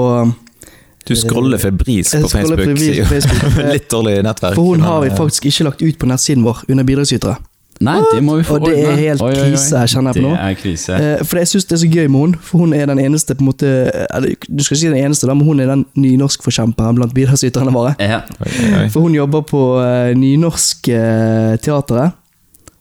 Du 1.08 1.14
scroller 1.18 1.58
febrilsk 1.62 2.22
på 2.22 2.30
Facebook. 2.30 2.78
sier 2.78 3.04
på 3.04 3.10
Facebook. 3.16 3.58
Litt 3.76 3.90
dårlig 3.92 4.20
nettverk. 4.26 4.56
For 4.58 4.76
hun 4.76 4.86
har 4.86 5.02
vi 5.04 5.10
eh, 5.12 5.18
faktisk 5.18 5.46
ikke 5.50 5.68
lagt 5.72 5.82
ut 5.82 6.00
på 6.02 6.08
nettsiden 6.10 6.46
vår 6.46 6.64
under 6.70 6.84
bidragsytere. 6.88 7.36
Nei, 7.84 7.98
det 8.08 8.22
må 8.24 8.38
vi 8.40 8.44
få 8.48 8.56
Og 8.56 8.70
det 8.70 8.78
er 8.88 8.96
helt 8.96 9.22
Oi, 9.22 9.34
oi, 9.34 9.40
oi. 9.42 9.48
krise, 9.52 9.82
jeg 9.84 9.92
kjenner 9.92 10.14
jeg 10.16 10.22
på 10.24 10.30
nå. 10.30 10.30
Det 10.32 10.44
er 10.48 10.54
krise. 10.62 10.96
Eh, 10.96 11.24
For 11.28 11.42
jeg 11.42 11.50
syns 11.52 11.66
det 11.68 11.76
er 11.76 11.82
så 11.82 11.90
gøy 11.92 12.06
med 12.08 12.20
hun, 12.22 12.36
for 12.48 12.64
hun 12.64 12.74
er 12.78 12.86
den 12.88 13.02
eneste 13.04 13.36
på 13.36 13.44
en 13.44 13.50
måte 13.50 13.72
eller, 14.16 14.38
Du 14.48 14.64
skal 14.64 14.78
ikke 14.78 14.82
si 14.86 14.88
den 14.94 15.02
eneste, 15.02 15.28
men 15.28 15.44
hun 15.44 15.60
er 15.60 15.74
den 15.74 15.84
nynorskforkjemperen 16.00 16.96
blant 16.96 17.14
bidragsyterne 17.18 17.74
våre. 17.76 17.92
Ja. 18.00 18.22
Oi, 18.40 18.48
oi, 18.54 18.70
oi. 18.80 18.86
For 18.94 19.04
hun 19.04 19.18
jobber 19.18 19.44
på 19.50 19.62
uh, 19.82 20.14
Nynorsk 20.16 20.88
eh, 20.96 21.58
teateret, 21.68 22.16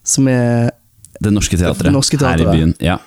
som 0.05 0.29
er 0.31 0.71
Det 1.25 1.33
Norske 1.33 1.57
Teatret 1.59 1.87
Det 1.89 1.93
Norske 1.95 2.19
her 2.21 2.41
i 2.43 2.47
byen. 2.47 2.73
Ja. 2.83 2.97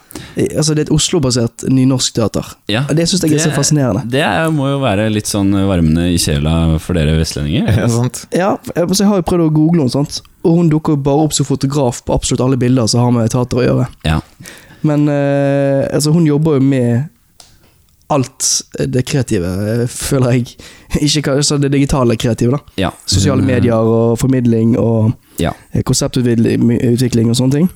Altså 0.59 0.75
det 0.75 0.85
er 0.85 0.87
et 0.89 0.95
Oslo-basert 0.95 1.65
nynorsk 1.71 2.15
teater. 2.19 2.53
ja. 2.71 2.85
Det 2.91 3.07
syns 3.09 3.25
jeg 3.27 3.39
er 3.39 3.45
så 3.47 3.53
fascinerende. 3.55 4.05
Det 4.11 4.25
må 4.55 4.69
jo 4.73 4.79
være 4.83 5.09
litt 5.15 5.31
sånn 5.31 5.53
varmende 5.69 6.09
i 6.13 6.19
kjela 6.23 6.79
for 6.83 6.99
dere 6.99 7.17
vestlendinger. 7.21 7.69
Ja, 7.83 7.89
sant. 7.93 8.25
Ja, 8.35 8.51
så 8.75 9.03
jeg 9.05 9.11
har 9.11 9.21
jo 9.23 9.27
prøvd 9.29 9.47
å 9.49 9.53
google 9.55 9.85
henne, 9.87 9.95
sant? 9.95 10.21
og 10.49 10.55
hun 10.61 10.69
dukker 10.73 10.97
bare 11.03 11.27
opp 11.27 11.35
som 11.37 11.45
fotograf 11.45 11.99
på 12.07 12.15
absolutt 12.15 12.41
alle 12.45 12.57
bilder 12.57 12.87
som 12.89 13.03
har 13.03 13.11
med 13.13 13.31
teater 13.35 13.59
å 13.61 13.65
gjøre. 13.67 13.87
Ja. 14.07 14.21
Men 14.87 15.09
eh, 15.11 15.85
altså, 15.93 16.13
hun 16.15 16.25
jobber 16.29 16.57
jo 16.57 16.65
med 16.65 17.09
alt 18.09 18.47
det 18.89 19.03
kreative, 19.05 19.51
føler 19.93 20.39
jeg. 20.39 20.55
Ikke 21.19 21.35
altså 21.37 21.59
det 21.61 21.69
digitale 21.75 22.17
kreative, 22.17 22.57
da. 22.57 22.73
ja. 22.87 22.91
Sosiale 23.05 23.43
eh, 23.45 23.49
medier 23.51 23.77
og 23.85 24.15
formidling 24.23 24.77
og 24.81 25.11
Ja. 25.43 25.53
eh, 25.75 25.83
konseptutvikling 25.87 27.29
og 27.29 27.37
sånne 27.37 27.53
ting. 27.59 27.69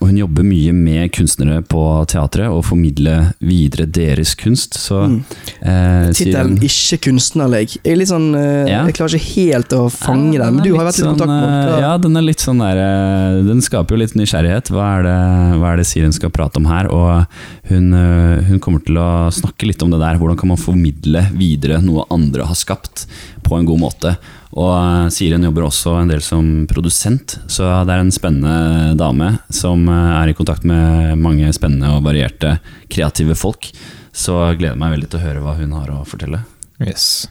Og 0.00 0.08
hun 0.08 0.16
jobber 0.16 0.42
mye 0.48 0.72
med 0.72 1.10
kunstnere 1.12 1.58
på 1.68 1.80
teatret 2.08 2.48
og 2.48 2.62
formidler 2.64 3.34
videre 3.44 3.84
deres 3.84 4.32
kunst. 4.34 4.72
Så 4.80 4.96
Mm. 5.10 5.24
eh, 5.62 6.08
Tittelen 6.16 6.56
'Ikke 6.58 6.98
kunstnerlig' 7.04 7.76
Jeg 7.84 7.92
er 7.92 7.96
litt 7.96 8.08
sånn 8.08 8.34
eh, 8.34 8.66
Ja. 8.70 8.84
Jeg 8.86 8.94
klarer 8.94 9.14
ikke 9.14 9.44
helt 9.44 9.68
å 9.76 9.90
fange 9.92 10.34
Ja, 10.34 10.44
den, 10.46 10.54
men 10.56 10.64
du 10.64 10.74
har 10.76 10.86
vært 10.86 10.96
litt 10.98 11.04
i 11.04 11.10
kontakt 11.10 11.28
med 11.28 11.42
sånn, 11.44 11.50
henne. 11.50 11.76
eh, 11.76 11.80
Ja, 11.80 11.98
den 11.98 12.16
er 12.16 12.22
litt 12.22 12.38
sånn 12.40 12.58
der 12.58 12.76
eh, 12.80 13.42
Den 13.46 13.60
skaper 13.60 13.90
jo 13.90 13.96
litt 13.98 14.14
nysgjerrighet. 14.16 14.70
Hva 14.70 14.98
er 14.98 15.02
det, 15.02 15.58
hva 15.60 15.72
er 15.72 15.76
det 15.76 15.86
Siren 15.86 16.12
skal 16.12 16.30
prate 16.30 16.56
om 16.56 16.64
her? 16.64 16.86
Og 16.90 17.26
hun, 17.68 17.92
eh, 17.92 18.42
hun 18.48 18.58
kommer 18.58 18.80
til 18.82 18.96
å 18.96 19.28
snakke 19.30 19.66
litt 19.66 19.82
om 19.82 19.90
det 19.90 20.00
der. 20.00 20.16
Hvordan 20.16 20.38
kan 20.38 20.48
man 20.48 20.56
formidle 20.56 21.28
videre 21.36 21.82
noe 21.82 22.04
andre 22.10 22.44
har 22.46 22.54
skapt, 22.56 23.04
på 23.44 23.58
en 23.58 23.66
god 23.66 23.78
måte? 23.80 24.16
Og 24.58 24.70
eh, 24.74 25.08
Siren 25.14 25.44
jobber 25.46 25.68
også 25.68 25.94
en 26.00 26.10
del 26.10 26.22
som 26.24 26.46
produsent, 26.70 27.36
så 27.46 27.68
det 27.86 27.94
er 27.94 28.02
en 28.02 28.14
spennende 28.14 28.94
dame 28.98 29.34
som 29.54 29.84
eh, 29.86 30.12
er 30.18 30.32
i 30.32 30.36
kontakt 30.36 30.66
med 30.66 31.14
mange 31.22 31.52
spennende 31.54 31.92
og 31.96 32.04
varierte 32.08 32.56
kreative 32.90 33.36
folk. 33.38 33.70
Så 34.10 34.34
jeg 34.48 34.62
gleder 34.62 34.80
meg 34.80 34.96
veldig 34.96 35.10
til 35.12 35.20
å 35.20 35.26
høre 35.28 35.44
hva 35.44 35.54
hun 35.60 35.76
har 35.78 35.92
å 35.94 36.00
fortelle. 36.08 36.42
Yes. 36.82 37.28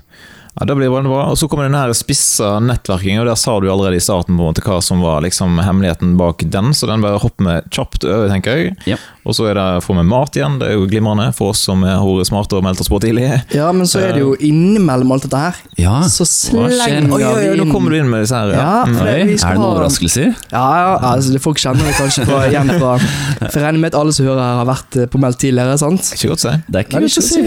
Ja, 0.55 0.65
Det 0.65 0.75
blir 0.75 0.91
veldig 0.91 1.11
bra. 1.11 1.25
Og 1.31 1.38
Så 1.38 1.47
kommer 1.47 1.67
den 1.67 1.77
her 1.77 1.91
spissa 1.95 2.57
nettverking, 2.63 3.19
og 3.19 3.27
der 3.27 3.38
sa 3.39 3.57
du 3.59 3.69
allerede 3.71 3.99
i 3.99 4.03
starten 4.03 4.35
på 4.35 4.43
en 4.43 4.49
måte 4.53 4.63
hva 4.65 4.79
som 4.83 5.03
var 5.03 5.21
liksom 5.23 5.59
hemmeligheten 5.59 6.15
bak 6.19 6.43
den, 6.51 6.73
så 6.75 6.88
den 6.89 7.03
bare 7.03 7.19
hopper 7.19 7.45
vi 7.47 7.57
kjapt 7.75 8.07
over, 8.07 8.27
tenker 8.31 8.57
jeg. 8.57 8.77
Ja. 8.89 8.97
Og 9.27 9.35
så 9.35 9.49
er 9.49 9.57
det 9.57 9.63
å 9.77 9.81
få 9.83 9.93
med 9.97 10.07
mat 10.09 10.38
igjen, 10.38 10.55
det 10.61 10.69
er 10.69 10.77
jo 10.77 10.85
glimrende 10.89 11.27
for 11.35 11.51
oss 11.53 11.59
som 11.67 11.83
er 11.83 11.97
hore 11.99 12.23
smarte 12.27 12.55
og 12.57 12.63
meldt 12.65 12.79
oss 12.81 12.89
på 12.89 12.99
tidlig. 13.03 13.27
Ja, 13.55 13.67
men 13.75 13.85
så 13.89 13.99
er 14.01 14.13
det 14.15 14.21
jo 14.23 14.31
innimellom 14.39 15.11
alt 15.11 15.25
dette 15.27 15.41
her. 15.43 15.60
Ja, 15.77 15.97
Så 16.10 16.25
slenger 16.25 17.12
Oi, 17.13 17.23
oi, 17.23 17.43
oi, 17.51 17.58
nå 17.60 17.67
kommer 17.71 17.91
du 17.93 17.99
inn 17.99 18.10
med 18.10 18.23
disse 18.23 18.36
her. 18.39 18.53
Ja, 18.55 18.86
Mm. 18.86 18.95
det- 18.95 19.27
vi 19.27 19.38
skal 19.38 19.51
er 19.51 19.53
det 19.53 19.60
noen 19.62 19.75
overraskelser? 19.75 20.36
Ja, 20.51 20.65
ja, 20.79 20.97
altså, 21.15 21.32
det 21.34 21.41
folk 21.41 21.58
kjenner 21.58 21.84
det 21.86 21.95
kanskje 21.99 22.25
fra, 22.25 22.39
igjen 22.49 22.79
fra 22.79 22.97
For 23.51 23.60
jeg 23.60 23.63
regner 23.63 23.79
med 23.79 23.93
at 23.93 23.99
alle 23.99 24.13
som 24.13 24.25
hører 24.25 24.39
her, 24.43 24.55
har 24.63 24.65
vært 24.65 24.97
eh, 25.01 25.05
på 25.05 25.19
meldt 25.19 25.39
tidligere, 25.39 25.77
sant? 25.77 26.01
Ikke 26.15 26.29
godt 26.29 26.45
å 26.45 26.51
si. 26.51 26.63
Det 26.69 26.75
er 26.75 26.84
ikke 26.84 26.99
godt 26.99 27.03
å 27.03 27.13
ikke 27.13 27.21
si. 27.21 27.41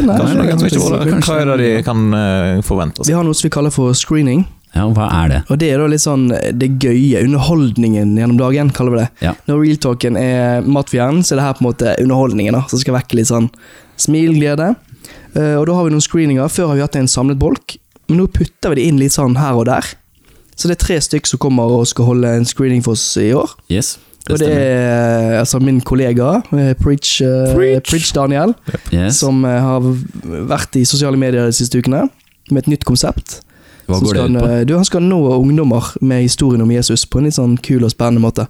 Hva 1.28 1.40
er 1.40 1.56
det 1.56 1.58
de 1.62 1.82
kan 1.82 2.10
forvente 2.62 2.82
forvente 2.82 3.06
Vi 3.06 3.12
har 3.12 3.24
noe 3.24 3.34
som 3.34 3.48
vi 3.48 3.52
kaller 3.52 3.70
for 3.70 3.92
screening. 3.94 4.46
Ja, 4.74 4.86
hva 4.88 5.06
er 5.22 5.28
det? 5.28 5.40
Og 5.52 5.58
det 5.60 5.68
er 5.68 5.82
da 5.82 5.86
litt 5.92 6.00
sånn 6.00 6.28
det 6.32 6.68
gøye, 6.80 7.20
underholdningen 7.26 8.14
gjennom 8.16 8.38
dagen, 8.40 8.70
kaller 8.72 8.94
vi 8.94 9.00
det. 9.02 9.08
Ja. 9.26 9.32
Når 9.48 9.60
real 9.66 9.80
talken 9.84 10.16
er 10.16 10.62
matfjern, 10.64 11.20
så 11.24 11.34
er 11.34 11.40
det 11.42 11.44
her 11.48 11.58
på 11.58 11.64
en 11.64 11.68
måte 11.68 11.92
underholdningen, 12.00 12.56
da, 12.56 12.62
som 12.70 12.80
skal 12.80 12.96
vekke 12.96 13.18
litt 13.20 13.28
sånn 13.28 13.50
smil, 14.00 14.32
glede. 14.38 14.70
Eh, 15.36 15.56
og 15.58 15.66
da 15.68 15.76
har 15.76 15.84
vi 15.88 15.92
noen 15.94 16.04
screeninger. 16.04 16.48
Før 16.52 16.70
har 16.72 16.78
vi 16.80 16.84
hatt 16.86 16.96
en 17.00 17.10
samlet 17.10 17.40
bolk, 17.40 17.76
men 18.08 18.22
nå 18.22 18.26
putter 18.32 18.72
vi 18.72 18.80
det 18.80 18.86
inn 18.88 18.98
litt 19.02 19.12
sånn 19.16 19.36
her 19.40 19.60
og 19.60 19.68
der. 19.68 19.92
Så 20.56 20.68
det 20.68 20.78
er 20.78 20.82
tre 20.86 20.96
stykk 21.04 21.28
som 21.28 21.40
kommer 21.42 21.68
og 21.76 21.84
skal 21.88 22.08
holde 22.08 22.32
en 22.38 22.48
screening 22.48 22.82
for 22.84 22.96
oss 22.96 23.04
i 23.20 23.30
år. 23.36 23.52
Yes, 23.72 23.94
det 24.24 24.36
og 24.36 24.38
det 24.38 24.50
er 24.54 25.38
altså 25.40 25.58
min 25.60 25.80
kollega, 25.84 26.36
eh, 26.54 26.72
Preach, 26.80 27.16
eh, 27.24 27.52
Preach. 27.56 27.88
Preach 27.90 28.12
Daniel, 28.16 28.54
Yes. 28.92 29.18
som 29.20 29.42
har 29.44 29.80
vært 29.82 30.76
i 30.80 30.84
sosiale 30.88 31.18
medier 31.18 31.44
de 31.48 31.56
siste 31.56 31.76
ukene 31.80 32.06
med 32.50 32.62
et 32.64 32.68
nytt 32.72 32.84
konsept. 32.88 33.40
Hva 33.88 33.98
Så 33.98 34.04
går 34.06 34.14
det 34.14 34.22
ut 34.22 34.36
på? 34.36 34.46
han, 34.46 34.50
eh, 34.60 34.64
Du, 34.64 34.74
han 34.76 34.84
skal 34.84 35.02
nå 35.02 35.18
ungdommer 35.40 35.92
med 36.00 36.22
historien 36.22 36.62
om 36.62 36.70
Jesus 36.70 37.04
på 37.06 37.18
en 37.18 37.24
litt 37.24 37.34
sånn 37.34 37.56
kul 37.60 37.82
og 37.84 37.90
spennende 37.90 38.20
måte. 38.22 38.46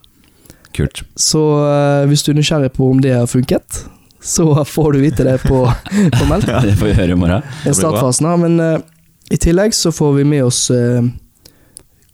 Kult. 0.72 1.02
Så 1.16 1.40
eh, 1.66 2.06
hvis 2.08 2.22
du 2.24 2.32
er 2.32 2.38
nysgjerrig 2.40 2.72
på 2.76 2.90
om 2.90 3.00
det 3.00 3.12
har 3.16 3.26
funket, 3.26 3.84
så 4.22 4.46
får 4.64 4.92
du 4.92 5.00
vite 5.02 5.24
det 5.24 5.38
på, 5.42 5.64
på 6.18 6.28
meldt. 6.30 6.48
Ja, 6.48 6.60
det 6.60 6.76
får 6.78 6.86
vi 6.92 6.94
høre 7.00 7.12
i 7.16 7.18
morgen. 7.18 7.42
startfasen. 7.66 8.26
her, 8.30 8.36
Men 8.36 8.60
uh, 8.60 8.78
i 9.32 9.36
tillegg 9.36 9.74
så 9.74 9.90
får 9.92 10.14
vi 10.20 10.24
med 10.24 10.44
oss 10.44 10.70
uh, 10.70 11.02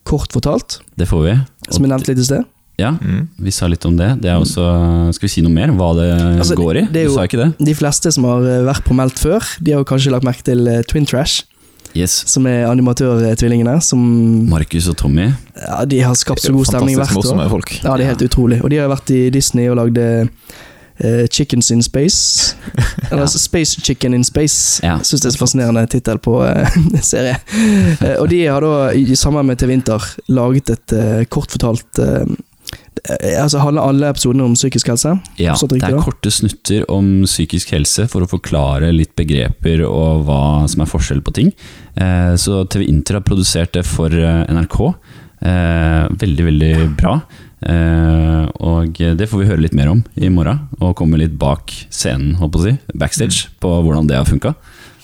Kort 0.09 0.33
fortalt, 0.33 0.79
Det 0.97 1.05
får 1.09 1.23
vi. 1.27 1.35
som 1.71 1.85
jeg 1.85 1.91
nevnte 1.93 2.09
litt 2.15 2.23
i 2.23 2.25
sted. 2.25 2.45
Ja, 2.79 2.93
Mm. 3.03 3.29
vi 3.43 3.51
sa 3.51 3.67
litt 3.67 3.85
om 3.85 3.97
det. 3.99 4.21
Det 4.23 4.31
er 4.31 4.39
også 4.39 5.13
Skal 5.13 5.27
vi 5.27 5.33
si 5.33 5.43
noe 5.43 5.53
mer? 5.53 5.69
Hva 5.75 5.89
det 5.99 6.39
Altså, 6.41 6.55
går 6.57 6.77
i? 6.79 6.81
det 6.87 6.97
er 7.03 7.05
Du 7.09 7.11
jo- 7.11 7.17
sa 7.17 7.27
ikke 7.27 7.43
det? 7.45 7.67
De 7.67 7.75
fleste 7.75 8.13
som 8.15 8.25
har 8.25 8.41
vært 8.41 8.85
på 8.87 8.95
meldt 8.95 9.19
før, 9.19 9.43
de 9.63 9.73
har 9.73 9.85
kanskje 9.85 10.11
lagt 10.15 10.25
merke 10.25 10.43
til 10.45 10.65
Twin 10.89 11.05
Trash, 11.05 11.43
Yes. 11.97 12.23
som 12.31 12.47
er 12.47 12.67
animatørtvillingene. 12.69 13.79
Som 13.85 14.01
Markus 14.51 14.89
og 14.89 14.97
Tommy. 15.01 15.31
ja, 15.57 15.85
de 15.85 16.01
har 16.05 16.15
skapt 16.15 16.43
så 16.43 16.53
god 16.53 16.69
stemning 16.69 16.99
hvert 16.99 17.17
år. 17.17 17.63
Ja, 17.83 17.97
det 17.97 18.07
er 18.07 18.15
helt 18.15 18.27
utrolig. 18.29 18.63
Og 18.63 18.71
de 18.71 18.81
har 18.83 18.91
vært 18.91 19.11
i 19.15 19.29
Disney 19.35 19.69
og 19.69 19.79
lagd 19.81 19.99
uh, 19.99 21.25
Chickens 21.31 21.71
in 21.71 21.83
Space. 21.83 22.57
Eller 23.11 23.23
altså 23.23 23.39
Space 23.39 23.81
Chicken 23.81 24.15
in 24.15 24.25
Space. 24.25 24.81
Ja. 24.83 24.99
Syns 25.03 25.23
det 25.23 25.31
er 25.31 25.37
så 25.37 25.45
fascinerende 25.45 25.87
tittel 25.87 26.19
på 26.19 26.41
uh, 26.43 26.79
serie. 27.03 27.39
Uh, 28.03 28.17
og 28.19 28.29
de 28.31 28.45
har 28.47 28.65
da, 28.65 28.91
i 28.93 29.07
i 29.09 29.17
sammen 29.17 29.47
med 29.47 29.59
Til 29.59 29.69
Vinter, 29.69 30.05
laget 30.29 30.71
et 30.71 30.97
uh, 30.97 31.25
kort 31.31 31.51
fortalt 31.51 31.99
eh, 32.03 32.23
eh, 32.23 32.37
Altså 33.39 33.61
handler 33.63 33.83
alle 33.89 34.09
episodene 34.13 34.45
om 34.47 34.55
psykisk 34.57 34.89
helse. 34.93 35.13
Ja, 35.41 35.55
det 35.55 35.83
er 35.85 35.99
korte 36.03 36.31
snutter 36.35 36.85
om 36.93 37.23
psykisk 37.29 37.73
helse 37.75 38.09
for 38.11 38.25
å 38.25 38.31
forklare 38.31 38.91
litt 38.95 39.15
begreper 39.19 39.85
og 39.89 40.25
hva 40.29 40.41
som 40.71 40.83
er 40.85 40.91
forskjell 40.91 41.21
på 41.27 41.35
ting. 41.41 41.53
Eh, 41.97 42.35
Så 42.41 42.65
TV 42.71 42.87
Inter 42.89 43.19
har 43.21 43.27
produsert 43.27 43.73
det 43.77 43.85
for 43.87 44.09
eh, 44.13 44.45
NRK. 44.53 44.81
Eh, 45.43 46.09
Veldig, 46.19 46.45
veldig 46.51 46.73
bra. 46.99 47.21
Eh, 47.63 48.49
Og 48.59 48.99
det 48.99 49.29
får 49.31 49.39
vi 49.43 49.49
høre 49.51 49.63
litt 49.63 49.75
mer 49.79 49.91
om 49.93 50.03
i 50.17 50.29
morgen, 50.31 50.67
og 50.81 50.97
komme 50.99 51.19
litt 51.21 51.37
bak 51.39 51.73
scenen, 51.91 52.37
holdt 52.41 52.53
på 52.55 52.61
å 52.63 52.67
si, 52.69 52.77
backstage, 52.95 53.47
på 53.63 53.71
hvordan 53.85 54.07
det 54.11 54.17
har 54.19 54.29
funka. 54.29 54.55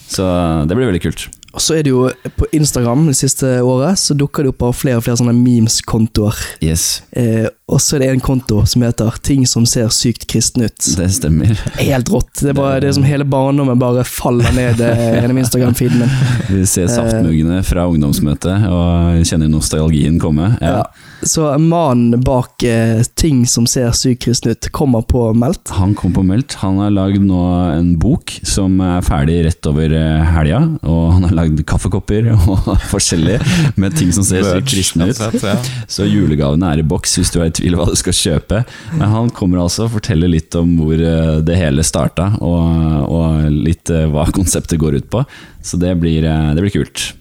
Så 0.09 0.25
det 0.69 0.77
blir 0.77 0.91
veldig 0.91 1.03
kult. 1.03 1.29
Og 1.55 1.63
så 1.63 1.77
er 1.79 1.85
det 1.87 1.93
jo 1.93 2.09
på 2.35 2.49
Instagram 2.53 3.05
det 3.07 3.15
siste 3.15 3.47
året 3.63 3.95
så 4.01 4.15
dukker 4.19 4.43
det 4.43 4.51
opp 4.51 4.63
av 4.67 4.73
flere 4.75 4.99
og 4.99 5.05
flere 5.07 5.21
sånne 5.21 5.35
memes-kontoer. 5.39 6.35
Yes, 6.67 7.03
Eh, 7.15 7.47
og 7.64 7.81
så 7.81 7.96
er 7.96 8.03
det 8.03 8.09
en 8.12 8.20
konto 8.20 8.59
som 8.68 8.83
heter 8.85 9.14
'Ting 9.22 9.46
som 9.48 9.64
ser 9.66 9.88
sykt 9.88 10.27
kristen 10.29 10.62
ut'. 10.62 10.96
det 10.96 11.09
stemmer. 11.11 11.57
Helt 11.79 12.11
rått. 12.12 12.40
Det 12.40 12.50
er, 12.50 12.59
bare, 12.59 12.81
det 12.81 12.88
er 12.90 12.92
som 12.92 13.07
hele 13.09 13.24
barndommen 13.24 13.79
bare 13.81 14.05
faller 14.05 14.53
ned 14.53 14.81
eh, 14.85 15.22
gjennom 15.22 15.38
Instagram-feeden 15.40 15.98
min. 15.98 16.12
Vi 16.50 16.66
ser 16.66 16.92
saftmuggene 16.92 17.62
fra 17.64 17.87
ungdomsmøtet 17.88 18.68
og 18.68 19.24
kjenner 19.24 19.48
nostalgien 19.48 20.20
komme. 20.20 20.59
Ja. 20.61 20.85
Ja. 20.85 20.85
Så 21.24 21.46
mannen 21.59 22.20
bak 22.20 22.62
eh, 22.62 23.00
ting 23.16 23.46
som 23.46 23.64
ser 23.66 23.94
sykt 23.96 24.27
kristen 24.27 24.53
ut, 24.53 24.68
kommer 24.77 25.00
på 25.00 25.33
meldt. 25.33 25.72
Han 25.79 25.94
kom 25.96 26.12
på 26.12 26.22
meldt. 26.22 26.59
Han 26.61 26.83
har 26.83 26.92
lagd 26.92 27.24
nå 27.24 27.40
en 27.72 27.94
bok 27.96 28.35
som 28.44 28.77
er 28.85 29.00
ferdig 29.07 29.38
rett 29.46 29.70
over 29.70 29.94
eh, 29.96 30.35
helga. 30.37 30.61
Og 30.83 31.14
han 31.16 31.24
har 31.24 31.33
lagd 31.40 31.64
kaffekopper 31.64 32.29
og 32.35 32.68
forskjellig 32.92 33.40
med 33.81 33.96
ting 33.96 34.12
som 34.12 34.27
ser 34.27 34.44
sykt 34.50 34.68
kristne 34.68 35.09
ut. 35.09 35.72
Så 35.88 36.05
julegavene 36.05 36.74
er 36.74 36.85
i 36.85 36.87
boks 36.92 37.16
hvis 37.16 37.33
du 37.33 37.40
er 37.40 37.54
i 37.55 37.62
tvil 37.62 37.79
hva 37.79 37.88
du 37.90 37.97
skal 37.99 38.17
kjøpe. 38.19 38.62
Men 38.99 39.11
han 39.12 39.33
kommer 39.35 39.62
altså 39.62 39.87
og 39.87 39.95
forteller 39.97 40.31
litt 40.31 40.55
om 40.59 40.77
hvor 40.81 40.99
eh, 40.99 41.40
det 41.45 41.59
hele 41.59 41.85
starta, 41.87 42.33
og, 42.45 43.11
og 43.11 43.51
litt 43.53 43.93
eh, 43.93 44.09
hva 44.11 44.27
konseptet 44.35 44.81
går 44.81 45.01
ut 45.01 45.11
på. 45.12 45.25
Så 45.64 45.81
det 45.81 45.95
blir, 46.01 46.27
eh, 46.27 46.51
det 46.57 46.64
blir 46.64 46.75
kult. 46.75 47.12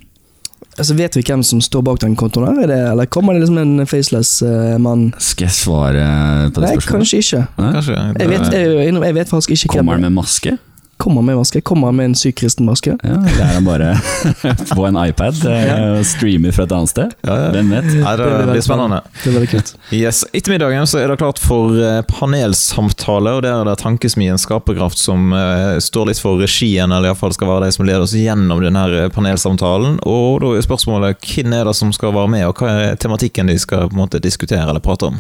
Altså, 0.73 0.95
vet 0.97 1.13
vi 1.13 1.21
hvem 1.21 1.43
som 1.45 1.59
står 1.61 1.83
bak 1.85 1.99
den 2.01 2.15
kontoen? 2.17 2.47
her? 2.49 2.63
Er 2.63 2.71
det, 2.71 2.79
eller 2.95 3.09
kommer 3.13 3.35
det 3.35 3.43
liksom 3.43 3.59
en 3.61 3.85
faceless 3.85 4.39
uh, 4.41 4.73
mann? 4.81 5.11
Skal 5.21 5.45
jeg 5.45 5.53
svare 5.59 6.05
på 6.49 6.63
det 6.63 6.65
Nei, 6.65 6.71
spørsmålet? 6.79 6.93
kanskje 6.95 7.19
ikke. 7.21 7.41
Nei? 7.59 7.71
Kanskje. 7.75 7.97
Jeg 8.23 8.31
vet, 8.31 8.47
jeg, 8.57 8.87
jeg, 8.89 9.17
vet 9.19 9.33
faktisk 9.35 9.53
ikke 9.53 9.75
Kommer 9.75 9.99
hvem 9.99 10.07
han 10.07 10.07
med 10.09 10.17
maske? 10.17 10.55
Kommer 11.03 11.21
med 11.21 11.35
maske. 11.35 11.61
Komme 11.61 11.91
med 11.91 12.05
en 12.11 12.15
syk 12.15 12.37
kristen 12.39 12.67
maske? 12.69 12.95
Ja, 13.03 13.17
Eller 13.27 13.57
er 13.57 13.63
bare 13.65 13.89
på 14.77 14.85
en 14.87 14.99
iPad 14.99 15.41
eh, 15.49 15.73
og 15.97 16.05
streamer 16.07 16.55
fra 16.55 16.63
et 16.67 16.75
annet 16.75 16.91
sted? 16.93 17.15
Ja, 17.27 17.35
ja. 17.41 17.49
Hvem 17.55 17.73
vet? 17.75 17.89
Nei, 17.91 18.13
det 18.19 18.29
Det 18.31 18.47
blir 18.53 18.63
spennende. 18.63 19.01
Det 19.23 19.33
blir 19.35 19.49
kult. 19.51 19.73
Yes, 19.91 20.23
Ettermiddagen 20.31 20.87
så 20.87 21.01
er 21.01 21.11
det 21.11 21.19
klart 21.19 21.41
for 21.43 21.75
eh, 21.75 21.99
panelsamtale, 22.07 23.35
og 23.37 23.43
der 23.43 23.59
er 23.59 23.67
det 23.67 23.75
Tankesmien 23.83 24.39
Skaperkraft 24.39 25.01
som 25.01 25.35
eh, 25.35 25.75
står 25.83 26.11
litt 26.11 26.23
for 26.23 26.39
regien, 26.39 26.91
eller 26.91 27.11
iallfall 27.11 27.35
skal 27.35 27.51
være 27.51 27.67
de 27.67 27.75
som 27.75 27.87
leder 27.87 28.07
oss 28.07 28.15
gjennom 28.17 28.63
denne 28.63 29.09
panelsamtalen. 29.13 29.99
Og 30.07 30.39
da 30.43 30.55
er 30.55 30.65
spørsmålet 30.65 31.19
hvem 31.33 31.59
er 31.59 31.67
det 31.67 31.77
som 31.79 31.91
skal 31.95 32.15
være 32.15 32.31
med, 32.37 32.47
og 32.47 32.63
hva 32.63 32.73
er 32.87 32.99
tematikken 33.01 33.51
de 33.51 33.59
skal 33.59 33.89
på 33.89 33.97
en 33.97 34.05
måte 34.05 34.23
diskutere 34.23 34.63
eller 34.69 34.83
prate 34.83 35.11
om? 35.11 35.19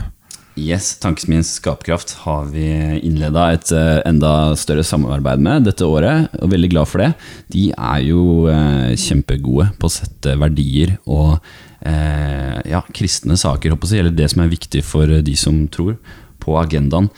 Yes, 0.53 0.99
Tankesmiens 1.01 1.55
Skapkraft 1.57 2.11
har 2.27 2.45
vi 2.53 2.67
innleda 3.01 3.47
et 3.55 3.71
eh, 3.73 4.03
enda 4.05 4.53
større 4.59 4.83
samarbeid 4.85 5.41
med 5.41 5.65
dette 5.65 5.87
året, 5.87 6.27
og 6.37 6.51
veldig 6.51 6.69
glad 6.69 6.89
for 6.91 7.01
det. 7.01 7.07
De 7.55 7.63
er 7.73 8.03
jo 8.05 8.45
eh, 8.51 8.93
kjempegode 8.93 9.71
på 9.81 9.89
å 9.89 9.93
sette 9.95 10.35
verdier 10.37 10.93
og 11.09 11.39
eh, 11.81 12.59
ja, 12.69 12.83
kristne 12.93 13.37
saker, 13.39 13.73
håper 13.73 13.95
jeg, 13.95 14.05
eller 14.05 14.13
det 14.13 14.29
som 14.29 14.43
er 14.45 14.53
viktig 14.53 14.83
for 14.85 15.09
de 15.25 15.35
som 15.39 15.57
tror, 15.73 15.97
på 16.43 16.59
agendaen. 16.61 17.09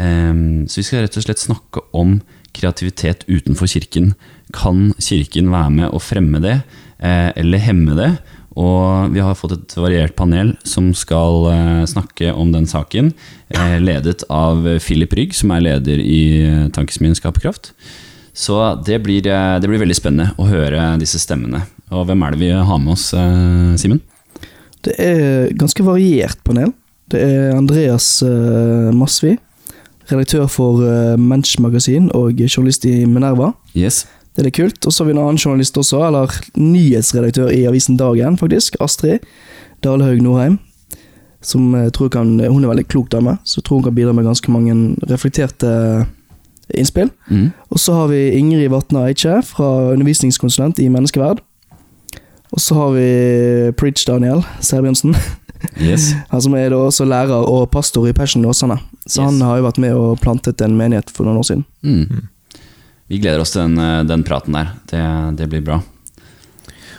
Eh, 0.00 0.32
så 0.64 0.80
vi 0.80 0.88
skal 0.88 1.04
rett 1.04 1.20
og 1.20 1.28
slett 1.28 1.44
snakke 1.44 1.84
om 1.92 2.22
kreativitet 2.56 3.28
utenfor 3.28 3.68
kirken. 3.68 4.14
Kan 4.56 4.94
kirken 4.96 5.52
være 5.52 5.76
med 5.76 5.92
å 5.92 6.00
fremme 6.00 6.40
det, 6.40 6.62
eh, 7.04 7.36
eller 7.36 7.66
hemme 7.68 8.00
det? 8.00 8.14
Og 8.58 9.12
vi 9.14 9.22
har 9.22 9.36
fått 9.38 9.54
et 9.54 9.76
variert 9.78 10.16
panel 10.18 10.52
som 10.66 10.90
skal 10.96 11.46
eh, 11.52 11.84
snakke 11.86 12.32
om 12.34 12.50
den 12.54 12.66
saken. 12.66 13.12
Eh, 13.54 13.76
ledet 13.78 14.24
av 14.32 14.66
Philip 14.82 15.14
Rygg, 15.14 15.36
som 15.38 15.52
er 15.54 15.62
leder 15.62 16.02
i 16.02 16.22
eh, 16.42 16.64
Tankesmien 16.74 17.14
Skaperkraft. 17.14 17.70
Så 18.34 18.58
det 18.86 19.00
blir, 19.02 19.22
det 19.22 19.66
blir 19.66 19.80
veldig 19.82 19.96
spennende 19.98 20.30
å 20.38 20.46
høre 20.46 20.92
disse 21.00 21.18
stemmene. 21.22 21.64
Og 21.90 22.06
hvem 22.06 22.22
er 22.22 22.34
det 22.34 22.42
vi 22.42 22.50
har 22.54 22.78
med 22.78 22.92
oss, 22.94 23.08
Simen? 23.82 23.98
Det 24.86 24.94
er 25.02 25.48
ganske 25.58 25.82
variert 25.82 26.38
panel. 26.46 26.70
Det 27.10 27.18
er 27.18 27.56
Andreas 27.56 28.20
Masvi, 28.94 29.32
redaktør 30.06 30.46
for 30.46 30.84
uh, 30.84 31.16
Mensch 31.18 31.58
Magasin 31.58 32.12
og 32.14 32.38
journalist 32.46 32.86
i 32.86 33.00
Minerva. 33.10 33.50
Yes. 33.74 34.04
Det 34.38 34.44
er 34.44 34.46
litt 34.52 34.54
kult. 34.54 34.86
Og 34.86 34.92
så 34.94 35.02
har 35.02 35.08
vi 35.08 35.14
en 35.16 35.18
annen 35.24 35.38
journalist 35.42 35.74
også, 35.80 35.98
eller 36.06 36.30
nyhetsredaktør 36.54 37.48
i 37.50 37.64
avisen 37.66 37.96
Dagen, 37.98 38.36
faktisk. 38.38 38.76
Astrid 38.80 39.24
Dalhaug 39.82 40.20
Norheim. 40.22 40.60
Som 41.42 41.72
jeg 41.74 41.90
tror 41.96 42.08
kan 42.14 42.30
Hun 42.38 42.62
er 42.62 42.68
en 42.68 42.70
veldig 42.70 42.86
klok 42.86 43.10
dame, 43.10 43.36
så 43.42 43.58
jeg 43.58 43.64
tror 43.66 43.80
hun 43.80 43.88
kan 43.88 43.96
bidra 43.96 44.12
med 44.14 44.24
ganske 44.28 44.50
mange 44.54 44.76
reflekterte 45.10 46.06
innspill. 46.70 47.10
Mm. 47.30 47.50
Og 47.70 47.78
så 47.82 47.92
har 47.98 48.06
vi 48.14 48.30
Ingrid 48.38 48.70
Vatna 48.70 49.08
Eikje, 49.08 49.42
fra 49.42 49.92
undervisningskonsulent 49.96 50.78
i 50.78 50.88
menneskeverd. 50.88 51.42
Og 52.52 52.60
så 52.62 52.74
har 52.78 52.94
vi 52.94 53.72
Preach 53.76 54.06
Daniel 54.06 54.44
Serbjørnsen, 54.60 55.16
yes. 55.82 56.12
han 56.30 56.42
som 56.42 56.54
er 56.54 56.70
da 56.70 56.78
også 56.86 57.04
lærer 57.04 57.42
og 57.42 57.70
pastor 57.74 58.06
i 58.06 58.14
Passion 58.14 58.46
Åsane. 58.46 58.78
Så 59.06 59.20
Yes. 59.20 59.24
han 59.32 59.40
har 59.42 59.58
jo 59.58 59.66
vært 59.66 59.78
med 59.82 59.94
og 59.98 60.18
plantet 60.20 60.60
en 60.62 60.76
menighet 60.78 61.10
for 61.10 61.24
noen 61.26 61.38
år 61.42 61.46
siden. 61.50 61.64
Mm. 61.82 62.28
Vi 63.08 63.18
gleder 63.22 63.40
oss 63.44 63.54
til 63.54 63.62
den, 63.66 63.78
eh, 63.80 64.02
den 64.08 64.24
praten 64.28 64.52
der. 64.58 64.74
Det, 64.90 65.04
det 65.38 65.48
blir 65.52 65.64
bra. 65.64 65.80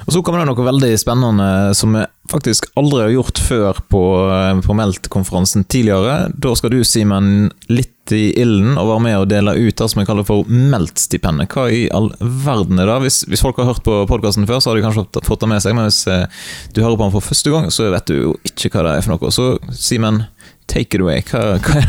Og 0.08 0.14
så 0.16 0.24
kommer 0.26 0.42
det 0.42 0.48
noe 0.50 0.64
veldig 0.66 0.96
spennende 0.98 1.48
som 1.78 1.94
vi 1.94 2.02
faktisk 2.32 2.66
aldri 2.80 3.04
har 3.04 3.12
gjort 3.14 3.38
før 3.46 3.78
på, 3.94 4.02
eh, 4.34 4.62
på 4.66 4.74
Meldt-konferansen 4.78 5.68
tidligere. 5.70 6.32
Da 6.34 6.56
skal 6.58 6.72
du, 6.74 6.80
Simen, 6.88 7.52
litt 7.70 7.94
i 8.16 8.32
ilden 8.42 8.74
og 8.82 8.88
være 8.90 9.04
med 9.06 9.18
og 9.20 9.28
dele 9.30 9.54
ut 9.54 9.76
det 9.78 9.86
som 9.92 10.00
vi 10.02 10.08
kaller 10.10 10.26
for 10.26 10.48
Meldt-stipendet. 10.50 11.52
Hva 11.54 11.68
i 11.70 11.84
all 11.94 12.10
verden 12.20 12.82
er 12.82 12.90
det? 12.90 12.96
Hvis, 13.06 13.20
hvis 13.30 13.44
folk 13.46 13.60
har 13.62 13.70
hørt 13.70 13.84
på 13.86 14.00
podkasten 14.10 14.48
før, 14.50 14.58
så 14.64 14.72
har 14.72 14.80
de 14.80 14.86
kanskje 14.88 15.06
fått- 15.28 15.44
det 15.46 15.52
med 15.52 15.62
seg, 15.62 15.76
men 15.78 15.86
hvis 15.92 16.02
eh, 16.10 16.26
du 16.74 16.82
hører 16.82 16.98
på 16.98 17.06
den 17.06 17.14
for 17.20 17.28
første 17.30 17.54
gang, 17.54 17.70
så 17.70 17.92
vet 17.94 18.10
du 18.10 18.16
jo 18.18 18.34
ikke 18.50 18.72
hva 18.74 18.88
det 18.88 18.96
er 18.98 19.06
for 19.06 19.14
noe. 19.14 19.30
Så 19.36 19.52
Simen, 19.78 20.24
take 20.70 20.96
it 20.96 21.02
away. 21.04 21.24
Hva, 21.26 21.58
hva, 21.58 21.82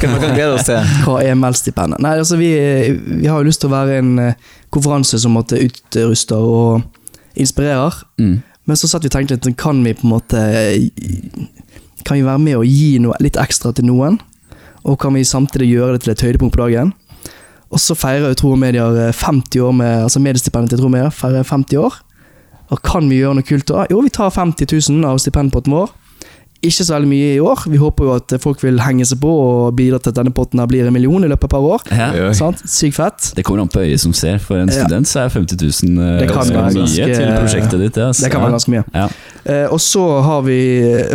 hva 0.00 0.18
kan 0.22 0.34
glede 0.34 0.56
oss 0.56 0.66
til? 0.68 0.80
Hva 1.04 1.20
er 1.22 1.36
Mel-stipendet? 1.38 2.00
Nei, 2.02 2.16
altså 2.18 2.38
vi, 2.40 2.50
vi 3.20 3.28
har 3.28 3.40
jo 3.40 3.48
lyst 3.48 3.62
til 3.62 3.70
å 3.70 3.74
være 3.76 4.00
en 4.00 4.12
eh, 4.22 4.50
konferanse 4.72 5.20
som 5.22 5.36
måtte 5.36 5.60
utruster 5.60 6.40
og 6.40 6.82
inspirerer. 7.38 8.02
Mm. 8.20 8.40
Men 8.68 8.78
så 8.78 8.88
satt 8.88 9.04
vi 9.04 9.10
og 9.10 9.16
tenkte 9.16 9.36
litt, 9.36 9.48
kan 9.60 9.80
vi 9.84 9.94
på 9.98 10.06
en 10.06 10.12
måte 10.12 10.40
Kan 12.06 12.18
vi 12.18 12.22
være 12.22 12.38
med 12.38 12.60
og 12.60 12.66
gi 12.68 13.00
noe 13.02 13.16
litt 13.22 13.38
ekstra 13.40 13.72
til 13.74 13.88
noen? 13.88 14.20
Og 14.86 14.98
kan 15.02 15.14
vi 15.14 15.24
samtidig 15.26 15.70
gjøre 15.70 15.96
det 15.96 16.04
til 16.04 16.14
et 16.14 16.24
høydepunkt 16.26 16.56
på 16.56 16.64
dagen? 16.64 16.92
Og 17.72 17.80
så 17.80 17.96
feirer 17.96 18.32
jo 18.32 18.38
Tro 18.38 18.54
og 18.54 18.60
Medier 18.60 18.98
eh, 19.08 19.16
50 19.16 19.62
år 19.64 19.76
med 19.76 20.06
Altså 20.06 20.22
mediestipendet 20.22 20.74
til 20.74 20.82
Tro 20.82 20.90
og 20.90 20.96
Medier 20.96 21.14
feirer 21.14 21.46
50 21.46 21.80
år. 21.80 22.00
Og 22.72 22.80
kan 22.84 23.08
vi 23.10 23.20
gjøre 23.20 23.36
noe 23.38 23.46
kult 23.46 23.68
da? 23.68 23.86
Jo, 23.92 24.00
vi 24.04 24.12
tar 24.12 24.32
50 24.32 24.68
000 24.90 25.08
av 25.08 25.20
stipendpotten 25.20 25.74
vår. 25.76 25.92
Ikke 26.62 26.84
så 26.86 26.94
veldig 26.94 27.08
mye 27.10 27.30
i 27.34 27.40
år. 27.42 27.64
Vi 27.72 27.76
håper 27.80 28.04
jo 28.06 28.12
at 28.14 28.32
folk 28.38 28.60
vil 28.62 28.76
henge 28.78 29.02
seg 29.08 29.18
på 29.18 29.26
og 29.34 29.72
bidra 29.74 29.98
til 29.98 30.12
at 30.12 30.18
denne 30.20 30.30
potten 30.30 30.60
her 30.62 30.68
blir 30.70 30.86
en 30.86 30.92
million 30.94 31.24
i 31.24 31.26
løpet 31.26 31.42
av 31.42 31.48
et 31.48 31.54
par 31.56 31.64
år. 31.66 31.80
Ja. 31.90 32.28
Sant? 32.38 32.60
Sykt 32.70 32.94
fett. 33.00 33.32
Det 33.34 33.42
kommer 33.44 33.64
an 33.64 33.68
på 33.72 33.80
øyet 33.82 33.98
som 34.00 34.12
ser. 34.14 34.38
For 34.38 34.60
en 34.62 34.68
Ja. 34.70 34.84
student 34.84 35.08
så 35.10 35.24
er 35.24 35.28
50 35.34 35.56
000 35.58 35.98
eh, 35.98 36.18
Det 36.20 36.28
kan 36.28 36.36
ganske 36.38 36.54
være 36.54 36.70
mye 36.70 36.84
ganske- 36.84 37.16
til 37.18 37.32
prosjektet 37.40 37.78
ditt. 37.82 37.96
Ja, 37.96 38.12
Det 38.12 38.30
kan 38.30 38.40
være 38.42 38.54
ganske 38.54 38.70
mye. 38.70 38.84
Ja. 38.94 39.08
Eh, 39.44 39.66
og 39.72 39.80
så 39.80 40.22
har 40.22 40.42
vi 40.42 40.58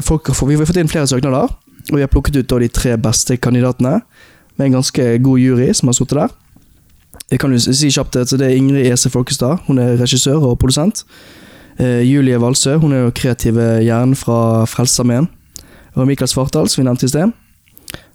folk, 0.02 0.28
Vi 0.48 0.56
har 0.56 0.66
fått 0.66 0.78
inn 0.84 0.88
flere 0.92 1.08
søknader, 1.08 1.48
og 1.48 1.96
vi 1.96 2.02
har 2.02 2.08
plukket 2.12 2.36
ut 2.36 2.48
de 2.60 2.68
tre 2.68 2.98
beste 2.98 3.38
kandidatene. 3.38 4.02
Med 4.58 4.66
en 4.68 4.82
ganske 4.82 5.22
god 5.24 5.40
jury 5.40 5.72
som 5.74 5.88
har 5.88 5.94
sittet 5.94 6.18
der. 6.18 6.30
Jeg 7.32 7.40
kan 7.40 7.52
jo 7.52 7.58
si 7.60 7.88
kjapt 7.88 8.16
at 8.20 8.28
Det 8.30 8.42
er 8.42 8.56
Ingrid 8.58 8.92
Ese 8.92 9.10
Folkestad. 9.10 9.60
Hun 9.68 9.80
er 9.80 9.96
regissør 9.98 10.44
og 10.44 10.60
produsent. 10.60 11.04
Eh, 11.80 12.02
Julie 12.04 12.38
Valsø 12.38 12.78
hun 12.80 12.92
er 12.92 13.04
jo 13.06 13.12
kreative 13.12 13.80
hjernen 13.84 14.16
fra 14.18 14.66
Frelsesarmeen. 14.66 15.28
Og 15.98 16.08
Mikael 16.08 16.30
Svartdal, 16.30 16.70
som 16.70 16.84
vi 16.84 16.88
nevnte 16.88 17.08
i 17.10 17.12
sted. 17.12 17.34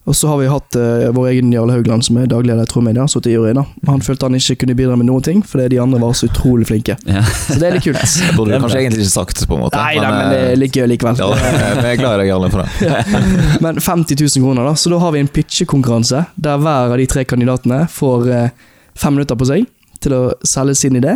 Og 0.05 0.16
så 0.18 0.27
har 0.27 0.38
vi 0.40 0.49
hatt 0.51 0.77
uh, 0.77 1.12
vår 1.14 1.29
egen 1.31 1.53
Jarle 1.55 1.77
Haugland, 1.77 2.03
som 2.03 2.16
er 2.18 2.27
daglig 2.27 2.51
leder 2.51 2.66
i 2.66 2.71
Tro 2.71 2.81
Media, 2.83 3.05
sittet 3.07 3.31
i 3.31 3.35
juryen. 3.37 3.61
Han 3.87 4.01
følte 4.03 4.27
han 4.27 4.35
ikke 4.35 4.57
kunne 4.64 4.75
bidra 4.75 4.97
med 4.99 5.07
noen 5.07 5.23
ting, 5.23 5.42
fordi 5.47 5.68
de 5.77 5.79
andre 5.83 6.01
var 6.03 6.16
så 6.18 6.27
utrolig 6.27 6.66
flinke. 6.66 6.97
Ja. 7.07 7.23
Så 7.23 7.61
det 7.61 7.68
er 7.68 7.77
litt 7.77 7.87
kult. 7.87 8.03
Det 8.23 8.35
burde 8.35 8.57
du 8.57 8.64
kanskje 8.64 8.81
egentlig 8.81 9.05
ikke 9.05 9.12
sagt, 9.12 9.45
på 9.47 9.59
en 9.59 9.62
måte. 9.62 9.79
Nei, 9.79 10.01
nei, 10.03 10.11
men 10.11 10.33
det 10.33 10.40
er 10.49 10.59
litt 10.59 10.79
gøy 10.79 10.88
likevel. 10.90 11.23
ja, 11.23 11.29
jeg 11.85 11.92
er 11.92 12.01
glad 12.01 12.16
i 12.16 12.23
deg, 12.25 12.33
Jarle, 12.33 12.51
for 12.51 12.64
det. 12.64 13.61
Men 13.62 13.79
50 13.79 14.18
000 14.18 14.47
kroner, 14.49 14.66
da. 14.66 14.75
Så 14.83 14.90
da 14.90 14.99
har 15.05 15.14
vi 15.14 15.23
en 15.23 15.31
pitchekonkurranse 15.38 16.25
der 16.35 16.64
hver 16.64 16.97
av 16.97 16.99
de 16.99 17.07
tre 17.14 17.25
kandidatene 17.29 17.85
får 17.92 18.27
uh, 18.27 18.73
fem 18.99 19.14
minutter 19.14 19.38
på 19.38 19.49
seg 19.53 19.71
til 20.03 20.16
å 20.18 20.23
selge 20.42 20.75
sin 20.83 20.99
idé. 20.99 21.14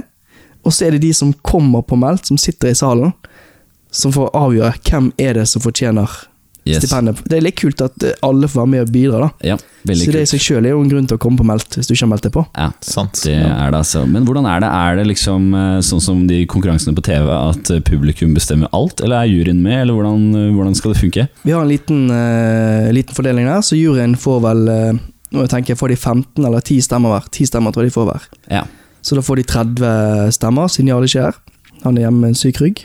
Og 0.62 0.74
så 0.74 0.86
er 0.86 0.94
det 0.94 1.02
de 1.02 1.10
som 1.14 1.34
kommer 1.46 1.82
på 1.82 1.98
meldt, 1.98 2.30
som 2.30 2.38
sitter 2.38 2.70
i 2.70 2.78
salen, 2.78 3.10
som 3.90 4.14
får 4.14 4.30
avgjøre 4.36 4.72
hvem 4.86 5.10
er 5.18 5.40
det 5.40 5.48
som 5.50 5.64
fortjener 5.64 6.10
Yes. 6.66 6.82
stipendet. 6.82 7.20
Det 7.30 7.36
er 7.38 7.44
litt 7.44 7.58
kult 7.60 7.80
at 7.84 8.02
eh, 8.02 8.16
alle 8.26 8.48
får 8.50 8.58
være 8.58 8.70
med 8.72 8.82
og 8.82 8.92
bidra, 8.94 9.20
da. 9.22 9.52
Ja, 9.52 9.56
veldig 9.86 10.06
så 10.08 10.14
det 10.16 10.22
i 10.24 10.30
seg 10.32 10.42
sjøl 10.42 10.66
er 10.66 10.74
jo 10.74 10.80
en 10.82 10.90
grunn 10.90 11.06
til 11.06 11.18
å 11.18 11.22
komme 11.22 11.38
på 11.38 11.46
meldt, 11.46 11.76
hvis 11.78 11.86
du 11.86 11.92
ikke 11.94 12.02
har 12.02 12.10
meldt 12.10 12.26
deg 12.26 12.34
på. 12.34 12.42
Ja, 12.58 12.68
Sant. 12.82 13.20
det 13.22 13.36
er 13.38 13.70
det 13.70 13.78
altså. 13.78 14.02
Men 14.10 14.26
hvordan 14.26 14.48
er 14.50 14.64
det? 14.64 14.70
Er 14.74 14.98
det 14.98 15.04
liksom 15.12 15.46
eh, 15.54 15.78
sånn 15.86 16.02
som 16.02 16.24
de 16.26 16.40
konkurransene 16.50 16.96
på 16.96 17.04
TV, 17.06 17.30
at 17.36 17.70
eh, 17.70 17.82
publikum 17.86 18.34
bestemmer 18.34 18.72
alt, 18.76 19.02
eller 19.04 19.22
er 19.22 19.30
juryen 19.30 19.62
med, 19.62 19.84
eller 19.84 19.94
hvordan, 19.94 20.56
hvordan 20.56 20.78
skal 20.78 20.94
det 20.94 21.02
funke? 21.04 21.28
Vi 21.46 21.54
har 21.54 21.62
en 21.62 21.70
liten, 21.70 22.08
uh, 22.10 22.90
liten 22.94 23.14
fordeling 23.14 23.46
der, 23.46 23.62
så 23.62 23.78
juryen 23.78 24.18
får 24.18 24.42
vel 24.50 24.66
uh, 24.70 25.04
Nå 25.34 25.42
tenker 25.50 25.74
jeg 25.74 25.78
får 25.80 25.90
de 25.90 25.96
15 25.98 26.44
eller 26.46 26.62
10 26.62 26.84
stemmer 26.86 27.10
hver. 27.10 27.24
10 27.34 27.48
stemmer 27.50 27.74
tror 27.74 27.82
jeg 27.82 27.90
de 27.90 27.96
får 27.96 28.06
hver. 28.08 28.26
Ja. 28.46 28.60
Så 29.04 29.18
da 29.18 29.24
får 29.26 29.40
de 29.40 29.44
30 29.50 30.36
stemmer, 30.38 30.70
siden 30.70 30.92
Jarle 30.92 31.10
ikke 31.10 31.24
er 31.24 31.34
her. 31.34 31.40
Han 31.82 31.98
er 31.98 32.06
hjemme 32.06 32.22
med 32.22 32.32
en 32.32 32.38
syk 32.38 32.60
rygg. 32.62 32.84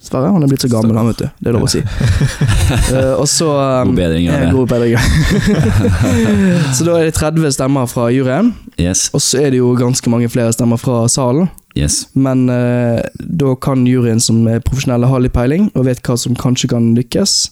Sverre, 0.00 0.30
han 0.32 0.42
er 0.42 0.48
blitt 0.48 0.62
så 0.64 0.68
gammel, 0.72 0.96
han, 0.96 1.10
vet 1.12 1.18
du. 1.20 1.26
Det 1.44 1.50
er 1.50 1.52
lov 1.58 1.66
å 1.66 1.68
si. 1.68 1.80
uh, 1.84 3.14
og 3.20 3.26
så 3.28 3.48
um, 3.52 3.90
God 3.90 3.98
bedring, 4.00 4.24
Jarle. 4.30 4.48
God 4.54 4.70
bedring. 4.70 4.96
så 6.76 6.86
da 6.86 6.94
er 7.00 7.08
det 7.10 7.14
30 7.18 7.52
stemmer 7.56 7.88
fra 7.90 8.06
juryen, 8.14 8.52
Yes. 8.80 9.10
og 9.12 9.20
så 9.20 9.42
er 9.44 9.50
det 9.52 9.58
jo 9.60 9.74
ganske 9.76 10.08
mange 10.12 10.28
flere 10.32 10.52
stemmer 10.56 10.80
fra 10.80 11.02
salen. 11.12 11.50
yes. 11.76 12.06
Men 12.14 12.46
uh, 12.48 13.00
da 13.20 13.52
kan 13.60 13.84
juryen 13.86 14.20
som 14.24 14.40
er 14.48 14.62
profesjonelle 14.64 15.06
ha 15.10 15.20
litt 15.20 15.34
peiling, 15.36 15.68
og 15.76 15.84
vet 15.90 16.00
hva 16.06 16.16
som 16.18 16.34
kanskje 16.38 16.70
kan 16.72 16.94
lykkes. 16.96 17.50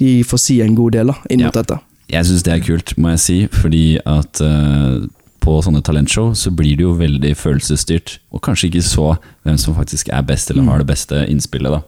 De 0.00 0.22
får 0.24 0.40
si 0.40 0.60
en 0.64 0.74
god 0.78 0.96
del 0.96 1.12
da, 1.12 1.18
inn 1.28 1.44
mot 1.44 1.52
Ja. 1.54 1.60
dette. 1.62 1.80
Jeg 2.10 2.26
syns 2.26 2.42
det 2.42 2.52
er 2.56 2.62
kult, 2.64 2.96
må 2.98 3.12
jeg 3.12 3.20
si, 3.22 3.36
fordi 3.54 3.84
at 4.08 4.40
eh, 4.42 5.04
på 5.40 5.56
sånne 5.64 5.82
talentshow 5.84 6.32
så 6.36 6.52
blir 6.54 6.78
det 6.78 6.84
jo 6.86 6.96
veldig 6.98 7.34
følelsesstyrt, 7.38 8.18
og 8.32 8.42
kanskje 8.44 8.70
ikke 8.70 8.86
så 8.86 9.06
hvem 9.46 9.58
som 9.60 9.76
faktisk 9.76 10.12
er 10.12 10.26
best 10.26 10.50
eller 10.52 10.68
har 10.68 10.82
det 10.82 10.90
beste 10.90 11.24
innspillet. 11.30 11.72
da. 11.72 11.82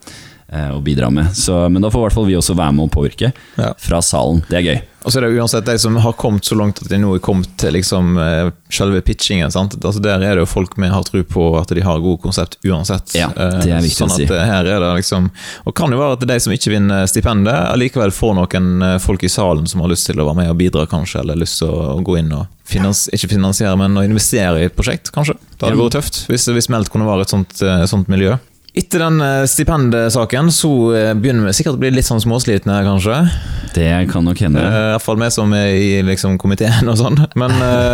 Eh, 0.52 0.70
å 0.76 0.80
bidra 0.84 1.10
med. 1.10 1.32
Så, 1.36 1.56
men 1.72 1.82
da 1.82 1.90
får 1.90 2.00
i 2.04 2.06
hvert 2.08 2.18
fall 2.20 2.30
vi 2.30 2.36
også 2.38 2.56
være 2.58 2.76
med 2.78 2.88
å 2.90 2.94
påvirke 2.94 3.32
Ja. 3.58 3.72
fra 3.78 4.02
salen. 4.04 4.44
Det 4.48 4.60
er 4.62 4.68
gøy. 4.70 4.80
Og 5.02 5.10
så 5.10 5.18
er 5.18 5.24
det 5.26 5.34
uansett 5.40 5.66
de 5.66 5.74
som 5.82 5.96
har 5.98 6.12
kommet 6.14 6.46
så 6.46 6.54
langt 6.54 6.78
at 6.78 6.86
de 6.86 6.94
nå 7.02 7.08
er 7.16 7.18
kommet 7.18 7.48
til 7.58 7.72
liksom 7.74 8.12
eh, 8.22 8.50
selve 8.70 9.00
pitchingen. 9.02 9.50
sant? 9.50 9.74
Altså 9.82 9.98
Der 10.00 10.22
er 10.22 10.36
det 10.38 10.44
jo 10.44 10.46
folk 10.46 10.76
vi 10.78 10.86
har 10.92 11.02
tro 11.02 11.24
på 11.26 11.46
at 11.58 11.72
de 11.74 11.82
har 11.82 11.98
gode 11.98 12.20
konsept 12.22 12.54
uansett. 12.62 13.10
Ja, 13.18 13.32
det 13.34 13.66
er 13.66 13.82
viktig 13.82 13.96
sånn 13.98 14.12
å 14.14 14.18
si. 14.20 14.28
eh, 14.30 14.44
her 14.46 14.68
er 14.70 14.78
det 14.84 14.92
liksom 15.00 15.26
Og 15.66 15.74
kan 15.74 15.90
jo 15.90 15.98
være 15.98 16.20
at 16.20 16.28
de 16.30 16.36
som 16.44 16.54
ikke 16.54 16.70
vinner 16.76 17.08
stipendet, 17.10 17.50
allikevel 17.72 18.14
får 18.14 18.36
noen 18.38 18.70
eh, 18.92 18.98
folk 19.02 19.24
i 19.26 19.32
salen 19.32 19.66
som 19.66 19.82
har 19.82 19.90
lyst 19.90 20.06
til 20.06 20.22
å 20.22 20.28
være 20.30 20.38
med 20.44 20.52
og 20.54 20.60
bidra, 20.62 20.86
kanskje, 20.86 21.24
eller 21.24 21.34
lyst 21.42 21.58
til 21.64 21.74
å 21.74 21.98
gå 22.06 22.20
inn 22.22 22.30
og 22.38 22.46
finans, 22.62 23.08
ikke 23.12 23.32
finansiere, 23.34 23.74
men 23.76 23.98
å 23.98 24.06
investere 24.06 24.62
i 24.62 24.68
et 24.70 24.76
prosjekt, 24.78 25.10
kanskje. 25.12 25.34
Det 25.58 25.66
hadde 25.66 25.82
vært 25.82 25.98
tøft 25.98 26.22
hvis, 26.30 26.46
hvis 26.46 26.70
Melt 26.70 26.88
kunne 26.94 27.10
være 27.10 27.26
et 27.26 27.34
sånt, 27.34 27.58
eh, 27.66 27.82
sånt 27.90 28.06
miljø. 28.12 28.38
Etter 28.72 29.02
den 29.04 29.20
eh, 29.20 29.44
stipendsaken 29.44 30.52
så 30.52 30.70
eh, 30.96 31.10
begynner 31.14 31.44
vi 31.44 31.52
sikkert 31.58 31.76
å 31.76 31.80
bli 31.82 31.90
litt 31.92 32.06
sånn 32.08 32.22
småslitne, 32.24 32.78
kanskje. 32.86 33.18
Det 33.76 33.88
kan 34.08 34.24
nok 34.24 34.40
hende. 34.40 34.62
Eh, 34.64 34.76
I 34.78 34.94
hvert 34.94 35.04
fall 35.04 35.18
vi 35.20 35.28
som 35.34 35.52
er 35.56 35.74
i 35.76 35.90
liksom, 36.06 36.38
komiteen 36.40 36.88
og 36.88 36.96
sånn. 36.96 37.20
Men 37.36 37.52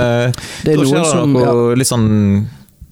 Det 0.63 0.77
er 0.77 0.79
da 0.79 0.87
skjer 0.87 1.03
det 1.03 1.11
som 1.11 1.35
noe 1.35 1.49
ja. 1.49 1.57
litt 1.81 1.91
sånn 1.91 2.09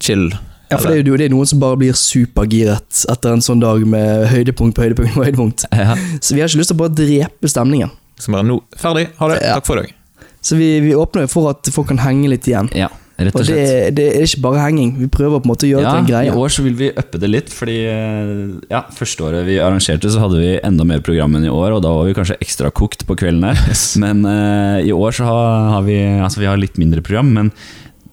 chill. 0.03 0.27
Ja, 0.67 0.81
for 0.81 0.91
det 0.91 0.97
er 0.97 1.07
jo 1.07 1.15
det 1.15 1.29
er 1.29 1.31
noen 1.31 1.47
som 1.47 1.61
bare 1.63 1.79
blir 1.79 1.95
supergiret 1.95 3.05
etter 3.07 3.37
en 3.37 3.43
sånn 3.45 3.63
dag 3.63 3.85
med 3.87 4.25
høydepunkt 4.33 4.75
på 4.75 4.83
høydepunkt 4.83 5.15
på 5.15 5.23
høydepunkt. 5.23 5.67
Ja. 5.77 5.95
Så 6.19 6.35
vi 6.35 6.43
har 6.43 6.51
ikke 6.51 6.59
lyst 6.59 6.73
til 6.73 6.75
å 6.75 6.83
bare 6.83 6.95
drepe 6.97 7.47
stemningen. 7.55 7.95
Så 8.19 8.33
bare 8.35 8.43
nå 8.49 8.59
Ferdig, 8.75 9.07
ha 9.21 9.31
det, 9.31 9.39
Ja. 9.45 9.55
takk 9.61 9.69
for 9.69 9.79
i 9.79 9.85
dag. 9.85 9.95
Så 10.43 10.59
vi, 10.59 10.73
vi 10.83 10.91
åpner 10.95 11.23
jo 11.23 11.31
for 11.31 11.53
at 11.55 11.71
folk 11.71 11.87
kan 11.93 12.03
henge 12.03 12.27
litt 12.35 12.51
igjen. 12.51 12.67
ja, 12.75 12.91
rett 13.17 13.35
Og 13.35 13.41
og 13.41 13.47
det, 13.47 13.55
slett. 13.57 13.95
det 13.97 14.05
er 14.13 14.25
ikke 14.27 14.43
bare 14.45 14.61
henging. 14.61 14.91
Vi 14.99 15.07
prøver 15.11 15.41
på 15.41 15.47
en 15.47 15.53
måte 15.53 15.67
å 15.67 15.71
gjøre 15.71 15.83
det 15.83 15.87
Ja, 15.87 15.93
til 15.95 16.03
en 16.03 16.09
greie. 16.11 16.29
I 16.29 16.41
år 16.43 16.53
så 16.53 16.65
vil 16.65 16.77
vi 16.77 16.91
uppe 16.91 17.21
det 17.23 17.29
litt, 17.31 17.49
fordi 17.53 17.77
eh, 17.89 18.43
ja, 18.69 18.83
første 18.93 19.25
året 19.25 19.47
vi 19.47 19.57
arrangerte, 19.63 20.11
så 20.13 20.21
hadde 20.23 20.41
vi 20.41 20.51
enda 20.59 20.85
mer 20.87 21.01
program 21.05 21.37
enn 21.39 21.47
i 21.47 21.53
år, 21.53 21.77
og 21.77 21.81
da 21.85 21.93
var 21.95 22.07
vi 22.09 22.15
kanskje 22.17 22.37
ekstra 22.43 22.71
kokt 22.71 23.07
på 23.09 23.17
kvelden 23.17 23.47
der. 23.47 23.61
Men 24.03 24.23
uh, 24.27 24.77
i 24.83 24.93
år 24.93 25.17
så 25.17 25.27
har, 25.29 25.69
har 25.77 25.87
vi 25.87 25.97
Altså, 25.97 26.41
vi 26.43 26.49
har 26.49 26.59
litt 26.59 26.77
mindre 26.81 27.01
program, 27.05 27.29
men 27.33 27.51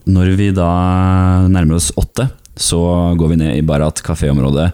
når 0.09 0.35
vi 0.39 0.51
da 0.55 0.69
nærmer 1.49 1.79
oss 1.79 1.91
åtte, 2.01 2.29
så 2.57 2.79
går 3.19 3.33
vi 3.33 3.39
ned 3.41 3.57
i 3.59 3.65
Barat 3.67 4.03
kaféområde. 4.05 4.69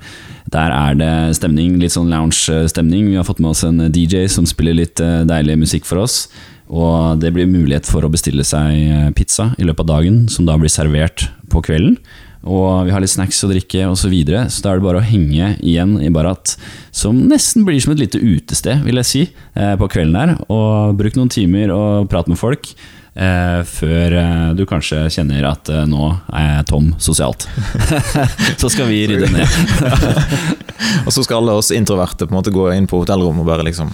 Der 0.50 0.72
er 0.74 0.96
det 0.98 1.12
stemning, 1.38 1.76
litt 1.80 1.94
sånn 1.94 2.10
lounge-stemning. 2.10 3.10
Vi 3.12 3.18
har 3.18 3.26
fått 3.26 3.40
med 3.42 3.52
oss 3.52 3.62
en 3.66 3.78
DJ 3.94 4.26
som 4.32 4.48
spiller 4.48 4.74
litt 4.74 5.00
eh, 5.02 5.22
deilig 5.28 5.60
musikk 5.62 5.86
for 5.86 6.02
oss. 6.02 6.24
Og 6.70 7.18
det 7.18 7.32
blir 7.34 7.50
mulighet 7.50 7.88
for 7.90 8.06
å 8.06 8.10
bestille 8.12 8.46
seg 8.46 8.74
eh, 8.78 9.08
pizza 9.16 9.50
i 9.58 9.66
løpet 9.66 9.84
av 9.86 9.92
dagen, 9.96 10.20
som 10.30 10.46
da 10.46 10.56
blir 10.60 10.70
servert 10.72 11.26
på 11.50 11.62
kvelden. 11.66 11.98
Og 12.40 12.86
vi 12.86 12.92
har 12.94 13.02
litt 13.02 13.12
snacks 13.12 13.42
å 13.44 13.50
drikke 13.50 13.84
osv., 13.90 14.06
så, 14.06 14.10
videre, 14.12 14.44
så 14.48 14.62
da 14.64 14.70
er 14.70 14.78
det 14.78 14.86
bare 14.86 15.02
å 15.02 15.04
henge 15.04 15.50
igjen 15.58 15.98
i 16.00 16.08
Barat. 16.14 16.54
Som 16.94 17.26
nesten 17.28 17.66
blir 17.66 17.82
som 17.82 17.92
et 17.92 18.00
lite 18.00 18.22
utested, 18.22 18.80
vil 18.86 19.02
jeg 19.02 19.08
si, 19.08 19.26
eh, 19.58 19.74
på 19.76 19.90
kvelden 19.92 20.16
her. 20.16 20.32
Og 20.48 20.96
bruk 20.96 21.18
noen 21.18 21.32
timer 21.32 21.74
og 21.74 22.08
prat 22.12 22.30
med 22.30 22.40
folk. 22.40 22.72
Eh, 23.10 23.60
før 23.66 24.14
eh, 24.16 24.46
du 24.56 24.62
kanskje 24.70 25.02
kjenner 25.12 25.48
at 25.50 25.68
eh, 25.68 25.82
nå 25.90 26.06
er 26.30 26.46
jeg 26.46 26.68
tom 26.70 26.92
sosialt. 27.02 27.48
så 28.62 28.70
skal 28.72 28.88
vi 28.88 29.02
rydde 29.10 29.28
ned. 29.34 29.58
Og 31.06 31.12
så 31.12 31.26
skal 31.26 31.42
alle 31.42 31.58
oss 31.60 31.72
introverte 31.74 32.24
på 32.24 32.32
en 32.32 32.40
måte 32.40 32.54
gå 32.54 32.70
inn 32.72 32.88
på 32.88 33.02
hotellrom 33.02 33.42
og 33.42 33.50
bare 33.50 33.66
liksom 33.66 33.90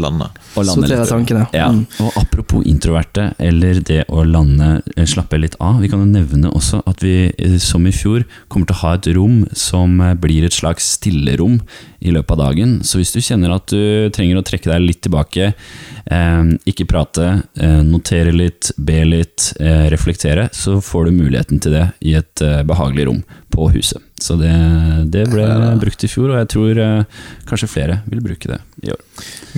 lande. 0.00 0.28
Og 0.56 0.64
lande 0.64 0.86
Sortere 0.86 1.00
litt. 1.00 1.08
tankene. 1.10 1.46
Ja, 1.52 1.68
Mm. 1.70 1.86
og 2.00 2.12
apropos 2.16 2.62
introverte, 2.64 3.34
eller 3.38 3.80
det 3.80 4.04
å 4.08 4.24
lande, 4.24 4.82
eh, 4.96 5.04
slappe 5.04 5.38
litt 5.40 5.56
av. 5.60 5.80
Vi 5.80 5.88
kan 5.88 5.98
jo 6.00 6.06
nevne 6.20 6.50
også 6.52 6.82
at 6.86 7.00
vi, 7.02 7.32
eh, 7.38 7.58
som 7.58 7.86
i 7.86 7.90
fjor, 7.90 8.24
kommer 8.48 8.66
til 8.66 8.76
å 8.76 8.80
ha 8.80 8.94
et 8.94 9.06
rom 9.16 9.46
som 9.52 10.00
eh, 10.00 10.14
blir 10.14 10.44
et 10.44 10.52
slags 10.52 10.98
stillerom 10.98 11.60
i 12.02 12.10
løpet 12.10 12.30
av 12.30 12.38
dagen. 12.38 12.80
Så 12.82 12.98
hvis 12.98 13.12
du 13.12 13.20
kjenner 13.20 13.54
at 13.54 13.66
du 13.66 14.08
trenger 14.10 14.36
å 14.38 14.44
trekke 14.44 14.70
deg 14.70 14.80
litt 14.82 15.00
tilbake, 15.02 15.54
eh, 16.06 16.42
ikke 16.66 16.86
prate, 16.86 17.42
eh, 17.58 17.82
notere 17.82 18.32
litt, 18.32 18.70
be 18.78 19.04
litt, 19.04 19.52
eh, 19.60 19.88
reflektere, 19.90 20.48
så 20.52 20.80
får 20.82 21.06
du 21.06 21.10
muligheten 21.12 21.60
til 21.60 21.72
det 21.72 21.92
i 22.02 22.14
et 22.14 22.42
eh, 22.42 22.62
behagelig 22.62 23.06
rom 23.06 23.24
på 23.56 23.66
huset. 23.72 24.02
Så 24.20 24.36
det, 24.40 24.52
det 25.12 25.24
ble 25.32 25.46
brukt 25.80 26.04
i 26.04 26.10
fjor, 26.12 26.30
og 26.34 26.38
jeg 26.42 26.50
tror 26.52 26.80
eh, 26.84 27.22
kanskje 27.48 27.68
flere 27.72 27.96
vil 28.10 28.20
bruke 28.24 28.50
det 28.52 28.60
i 28.84 28.92
år. 28.92 29.00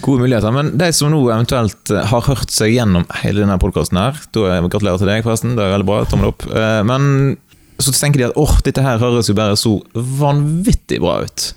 Gode 0.06 0.22
muligheter. 0.24 0.54
Men 0.54 0.72
de 0.78 0.88
som 0.96 1.10
nå 1.12 1.20
eventuelt 1.28 1.92
eh, 1.94 2.06
har 2.12 2.24
hørt 2.30 2.54
seg 2.54 2.72
gjennom 2.76 3.04
hele 3.24 3.42
denne 3.44 3.58
podkasten 3.62 4.00
her, 4.00 4.18
da 4.34 4.46
er- 4.56 4.70
gratulerer 4.70 5.02
til 5.02 5.10
deg, 5.12 5.26
forresten. 5.26 5.56
Det 5.58 5.66
er 5.66 5.74
veldig 5.76 5.90
bra. 5.90 6.00
Tommel 6.10 6.30
opp. 6.32 6.46
Eh, 6.48 6.80
Men 6.88 7.36
så 7.78 7.92
tenker 7.94 8.18
de 8.24 8.26
at 8.30 8.38
åh, 8.40 8.56
dette 8.66 8.82
her 8.82 8.98
høres 8.98 9.28
jo 9.30 9.36
bare 9.38 9.54
så 9.58 9.76
vanvittig 10.18 10.98
bra 11.02 11.20
ut. 11.26 11.50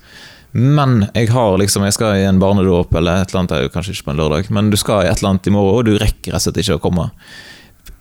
Men 0.54 1.06
jeg 1.16 1.30
har 1.32 1.56
liksom, 1.62 1.86
jeg 1.88 1.96
skal 1.96 2.18
i 2.20 2.26
en 2.28 2.42
barnedåp 2.42 2.92
eller 3.00 3.22
et 3.24 3.32
eller 3.32 3.40
annet, 3.40 3.54
det 3.54 3.58
er 3.58 3.66
jo 3.70 3.72
kanskje 3.74 3.94
ikke 3.96 4.06
på 4.10 4.14
en 4.14 4.20
lørdag, 4.20 4.50
men 4.54 4.68
du 4.70 4.76
skal 4.78 5.06
i 5.06 5.10
et 5.10 5.22
eller 5.22 5.32
annet 5.32 5.48
i 5.48 5.54
morgen, 5.56 5.78
og 5.80 5.88
du 5.88 5.94
rekker 6.02 6.34
rett 6.36 6.42
og 6.42 6.44
slett 6.44 6.60
ikke 6.62 6.76
å 6.78 6.84
komme. 6.84 7.06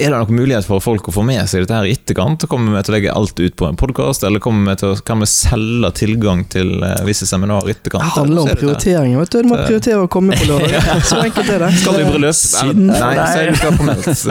Er 0.00 0.14
det 0.14 0.16
noen 0.16 0.38
mulighet 0.38 0.64
for 0.64 0.80
folk 0.80 1.10
å 1.10 1.12
få 1.12 1.22
med 1.28 1.42
seg 1.50 1.66
dette 1.66 1.76
her 1.76 1.84
i 1.84 1.92
etterkant? 1.92 2.46
Kommer 2.48 2.72
vi 2.72 2.80
til 2.86 2.94
å 2.94 2.94
legge 2.94 3.12
alt 3.12 3.40
ut 3.40 3.56
på 3.60 3.66
en 3.68 3.76
podkast, 3.76 4.22
eller 4.24 4.40
kommer 4.40 4.72
vi 4.72 4.80
til 4.80 4.94
å, 4.94 5.00
kan 5.04 5.20
vi 5.20 5.26
selge 5.28 5.90
tilgang 5.98 6.46
til 6.48 6.70
eh, 6.86 7.02
visse 7.04 7.28
seminarer 7.28 7.68
i 7.68 7.74
etterkant? 7.74 8.06
Det 8.06 8.22
handler 8.22 8.46
om 8.46 8.48
er 8.48 8.60
prioriteringer. 8.62 9.20
vet 9.20 9.34
Du 9.34 9.42
Du 9.44 9.50
må 9.50 9.58
prioritere 9.60 10.06
å 10.06 10.08
komme 10.08 10.38
på 10.40 10.48
lørdag. 10.48 10.88
Så 11.10 11.18
enkelt 11.20 11.52
er 11.52 11.66
det. 11.66 11.68
Skal 11.82 11.98
du 11.98 12.00
i 12.00 12.06
bryllup? 12.08 12.40
Nei, 12.80 12.96
deg. 12.96 13.20
så 13.20 13.42
er 13.42 13.50
du 13.50 13.58
skal 13.60 13.76
meldt. 13.90 14.24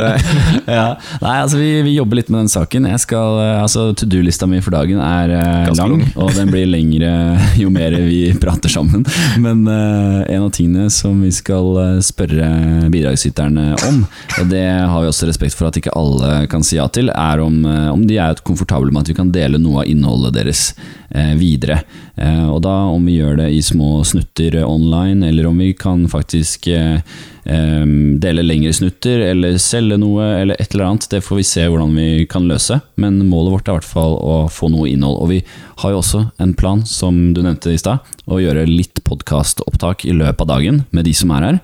ja. 0.79 0.88
Nei, 1.21 1.36
altså 1.36 1.62
vi, 1.62 1.69
vi 1.86 1.93
jobber 1.99 2.21
litt 2.21 2.34
med 2.34 2.41
den 2.41 2.51
saken. 2.55 2.89
Jeg 2.89 3.03
skal, 3.05 3.38
eh, 3.43 3.62
altså 3.62 3.86
To 3.99 4.10
do-lista 4.10 4.49
mi 4.49 4.63
for 4.65 4.73
dagen 4.73 5.03
er 5.05 5.36
eh, 5.36 5.69
lang, 5.75 5.93
lang. 5.99 6.05
og 6.17 6.34
den 6.34 6.49
blir 6.49 6.65
lengre 6.69 7.13
jo 7.62 7.69
mer 7.73 7.93
vi 8.08 8.23
prater 8.41 8.73
sammen. 8.73 9.05
Men 9.38 9.62
eh, 9.69 10.34
en 10.34 10.47
av 10.47 10.51
tingene 10.55 10.89
som 10.93 11.21
vi 11.21 11.29
skal 11.36 11.71
eh, 11.84 11.95
spørre 12.05 12.49
bidragsyterne 12.89 13.69
om, 13.91 14.01
og 14.39 14.49
det 14.49 14.65
har 14.65 15.05
vi 15.05 15.13
også 15.13 15.29
respekt 15.29 15.59
for 15.59 15.59
at 15.67 15.78
ikke 15.80 15.95
alle 16.00 16.45
kan 16.52 16.63
si 16.63 16.78
ja 16.78 16.88
til, 16.88 17.12
er 17.12 17.41
om, 17.43 17.65
eh, 17.65 17.89
om 17.91 18.06
de 18.08 18.19
er 18.22 18.39
komfortable 18.45 18.93
med 18.93 19.04
at 19.04 19.12
vi 19.12 19.17
kan 19.17 19.34
dele 19.36 19.60
noe 19.62 19.84
av 19.84 19.89
innholdet 19.91 20.38
deres 20.38 20.69
eh, 21.10 21.34
videre. 21.39 21.82
Eh, 22.15 22.45
og 22.50 22.62
da 22.65 22.76
om 22.91 23.06
vi 23.08 23.17
gjør 23.17 23.41
det 23.41 23.50
i 23.56 23.62
små 23.63 24.00
snutter 24.08 24.62
online, 24.63 25.28
eller 25.28 25.50
om 25.50 25.60
vi 25.60 25.74
kan 25.78 26.06
faktisk 26.12 26.67
eh, 26.72 27.02
dele 27.50 28.43
lengre 28.45 28.74
snutter, 28.76 29.24
eller 29.32 29.58
selge 29.62 29.98
noe, 29.98 30.26
eller 30.41 30.60
et 30.60 30.76
eller 30.76 30.86
annet. 30.89 31.08
Det 31.10 31.24
får 31.26 31.39
vi 31.39 31.48
se 31.48 31.65
hvordan 31.65 31.95
vi 31.98 32.28
kan 32.30 32.45
løse, 32.50 32.80
men 33.00 33.17
målet 33.26 33.56
vårt 33.56 33.67
er 33.67 33.74
i 33.74 33.80
hvert 33.80 33.89
fall 33.89 34.15
å 34.19 34.36
få 34.54 34.69
noe 34.69 34.89
innhold. 34.91 35.17
Og 35.24 35.32
vi 35.32 35.39
har 35.82 35.95
jo 35.95 36.02
også 36.04 36.24
en 36.43 36.54
plan, 36.54 36.84
som 36.86 37.17
du 37.34 37.41
nevnte 37.41 37.74
i 37.74 37.82
stad, 37.82 38.06
å 38.30 38.41
gjøre 38.43 38.67
litt 38.69 39.02
podkastopptak 39.08 40.06
i 40.06 40.13
løpet 40.13 40.45
av 40.45 40.52
dagen 40.52 40.84
med 40.93 41.08
de 41.10 41.15
som 41.17 41.34
er 41.34 41.48
her. 41.48 41.60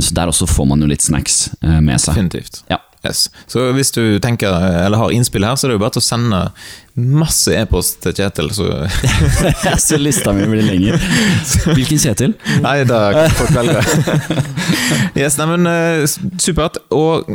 Så 0.00 0.16
der 0.16 0.32
også 0.32 0.48
får 0.48 0.70
man 0.70 0.80
jo 0.80 0.88
litt 0.88 1.04
snacks 1.04 1.50
med 1.60 2.00
seg. 2.00 2.14
Definitivt. 2.16 2.62
Ja. 2.72 2.80
Yes. 3.06 3.28
Så 3.46 3.70
hvis 3.76 3.92
du 3.94 4.18
tenker, 4.22 4.50
eller 4.86 4.98
har 4.98 5.14
innspill 5.14 5.46
her, 5.46 5.56
så 5.56 5.66
er 5.66 5.72
det 5.72 5.78
jo 5.78 5.84
bare 5.84 5.96
til 5.96 6.02
å 6.02 6.06
sende 6.06 6.42
masse 6.96 7.52
e-post 7.52 8.00
til 8.04 8.14
Kjetil. 8.16 8.50
Så 8.56 8.66
så 9.86 9.98
lista 10.00 10.32
mi 10.36 10.46
blir 10.48 10.64
lenger. 10.64 10.98
Hvilken 11.76 12.00
Kjetil? 12.00 12.34
Nei, 12.64 12.78
da 12.88 13.00
kan 13.14 13.34
folk 13.36 13.52
velge. 13.56 13.82
yes, 15.20 15.36
neimen 15.40 15.68
eh, 15.70 16.04
Supert. 16.42 16.80
Og 16.94 17.28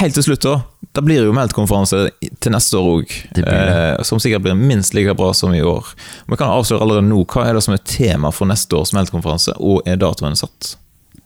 helt 0.00 0.16
til 0.16 0.26
slutt, 0.30 0.46
da. 0.46 0.60
Da 0.92 1.04
blir 1.04 1.22
det 1.22 1.28
jo 1.28 1.36
Meldt-konferanse 1.36 2.06
til 2.42 2.52
neste 2.52 2.80
år 2.80 2.90
òg. 2.98 3.16
Eh, 3.40 4.02
som 4.04 4.20
sikkert 4.20 4.46
blir 4.46 4.58
minst 4.58 4.96
like 4.96 5.14
bra 5.16 5.30
som 5.36 5.54
i 5.56 5.62
år. 5.64 5.92
Vi 6.28 6.40
kan 6.40 6.52
avsløre 6.52 6.84
allerede 6.84 7.08
nå 7.08 7.22
hva 7.24 7.46
er 7.48 7.56
det 7.56 7.64
som 7.64 7.76
er 7.76 7.84
tema 7.88 8.32
for 8.34 8.48
neste 8.50 8.76
års 8.76 8.92
Meldt-konferanse, 8.96 9.56
og 9.60 9.84
er 9.88 10.00
datoen 10.00 10.36
satt? 10.40 10.76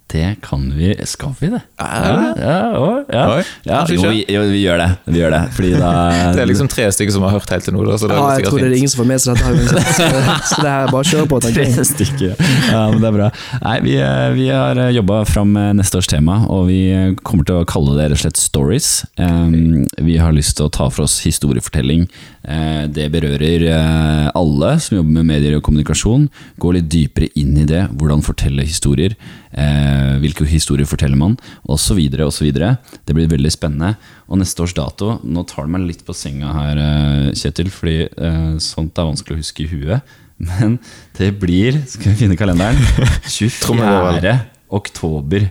Det 0.06 0.36
kan 0.42 0.72
vi 0.76 0.94
Skal 1.04 1.34
vi 1.40 1.48
det? 1.50 1.60
Ja. 1.78 2.34
Ja, 2.38 2.58
å, 2.78 2.90
ja. 3.10 3.24
Ja 3.66 3.80
jo, 3.90 4.04
vi, 4.06 4.22
jo, 4.30 4.42
vi 4.52 4.60
gjør 4.62 4.78
det. 4.78 4.88
Vi 5.10 5.18
gjør 5.18 5.34
det. 5.34 5.40
Fordi 5.56 5.72
da 5.80 5.90
Det 6.36 6.44
er 6.44 6.50
liksom 6.50 6.70
tre 6.70 6.86
stykker 6.94 7.16
som 7.16 7.26
har 7.26 7.34
hørt 7.34 7.50
helt 7.50 7.66
til 7.66 7.74
nå. 7.74 7.82
Da, 7.88 7.96
så 7.98 8.10
det 8.10 8.18
Ja, 8.18 8.28
jeg 8.38 8.46
tror 8.46 8.62
det 8.62 8.68
er 8.68 8.76
ingen 8.78 8.92
som 8.92 9.02
får 9.02 9.08
med 9.10 9.24
seg 9.24 9.40
dette. 9.40 9.82
Så, 9.96 10.06
så 10.52 10.60
det 10.62 10.70
her 10.70 10.86
er 10.86 10.94
bare 10.94 11.02
å 11.02 11.10
kjøre 11.10 11.30
på. 11.32 11.40
Tre 11.46 11.66
stykker. 11.90 12.46
Ja, 12.70 12.84
men 12.92 13.02
det 13.02 13.10
er 13.10 13.18
bra. 13.18 13.32
Nei, 13.64 13.76
vi, 13.86 13.96
eh, 13.98 14.28
vi 14.36 14.46
har 14.52 14.80
jobba 14.94 15.20
fram 15.28 15.56
eh, 15.58 15.72
neste 15.80 15.98
års 15.98 16.10
tema, 16.10 16.38
og 16.54 16.68
vi 16.70 16.80
eh, 16.94 17.10
kommer 17.26 17.48
til 17.48 17.60
å 17.60 17.66
kalle 17.68 17.98
det 17.98 18.10
rett 18.12 18.20
og 18.20 18.22
slett 18.22 18.40
stories. 18.40 18.92
Vi 19.16 20.16
har 20.22 20.34
lyst 20.36 20.56
til 20.60 20.68
å 20.68 20.72
ta 20.72 20.86
for 20.92 21.08
oss 21.08 21.18
historiefortelling. 21.26 22.06
Eh, 22.46 22.84
det 22.94 23.08
berører 23.10 23.64
eh, 23.72 24.28
alle 24.38 24.76
som 24.82 25.00
jobber 25.00 25.18
med 25.18 25.30
medier 25.32 25.56
og 25.58 25.64
kommunikasjon. 25.66 26.28
Gå 26.62 26.74
litt 26.76 26.90
dypere 26.92 27.30
inn 27.38 27.56
i 27.58 27.66
det. 27.66 27.88
Hvordan 27.98 28.22
fortelle 28.26 28.66
historier. 28.66 29.16
Eh, 29.50 29.95
hvilke 30.22 30.46
historier 30.48 30.88
forteller 30.88 31.18
man? 31.18 31.36
Og 31.68 31.80
så 31.82 31.96
videre 31.98 32.26
og 32.28 32.34
så 32.34 32.46
videre. 32.46 32.76
Det 33.06 33.16
blir 33.16 33.30
veldig 33.30 33.52
spennende. 33.52 33.94
Og 34.26 34.40
neste 34.40 34.64
års 34.64 34.74
dato 34.74 35.16
Nå 35.22 35.44
tar 35.46 35.66
du 35.66 35.74
meg 35.74 35.84
litt 35.86 36.04
på 36.06 36.14
senga 36.16 36.52
her, 36.56 36.80
eh, 36.82 37.34
Kjetil, 37.36 37.70
fordi 37.72 37.98
eh, 38.06 38.56
sånt 38.62 38.98
er 38.98 39.08
vanskelig 39.10 39.36
å 39.36 39.42
huske 39.42 39.64
i 39.64 39.70
huet. 39.70 40.16
Men 40.50 40.78
det 41.16 41.32
blir 41.40 41.78
Skal 41.88 42.12
vi 42.12 42.24
finne 42.24 42.38
kalenderen? 42.38 42.80
24. 43.38 44.34
oktober. 44.76 45.50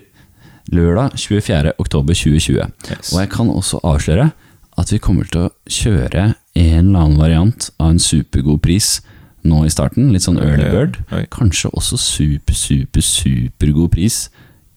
Lørdag 0.73 1.15
24. 1.21 1.75
oktober 1.81 2.17
2020. 2.17 2.73
Yes. 2.89 3.13
Og 3.13 3.21
jeg 3.21 3.31
kan 3.33 3.51
også 3.53 3.81
avsløre 3.85 4.31
at 4.75 4.91
vi 4.91 4.99
kommer 4.99 5.27
til 5.31 5.47
å 5.47 5.51
kjøre 5.71 6.33
en 6.55 6.89
eller 6.89 6.99
annen 6.99 7.19
variant 7.19 7.69
av 7.79 7.93
en 7.93 8.01
supergod 8.01 8.59
pris 8.65 8.97
nå 9.45 9.63
i 9.65 9.71
starten. 9.73 10.11
Litt 10.13 10.25
sånn 10.25 10.39
early 10.41 10.69
bird. 10.73 10.99
Oi. 11.15 11.25
Kanskje 11.33 11.71
også 11.73 11.99
super, 12.01 12.57
super, 12.57 13.03
supergod 13.05 13.91
pris 13.95 14.25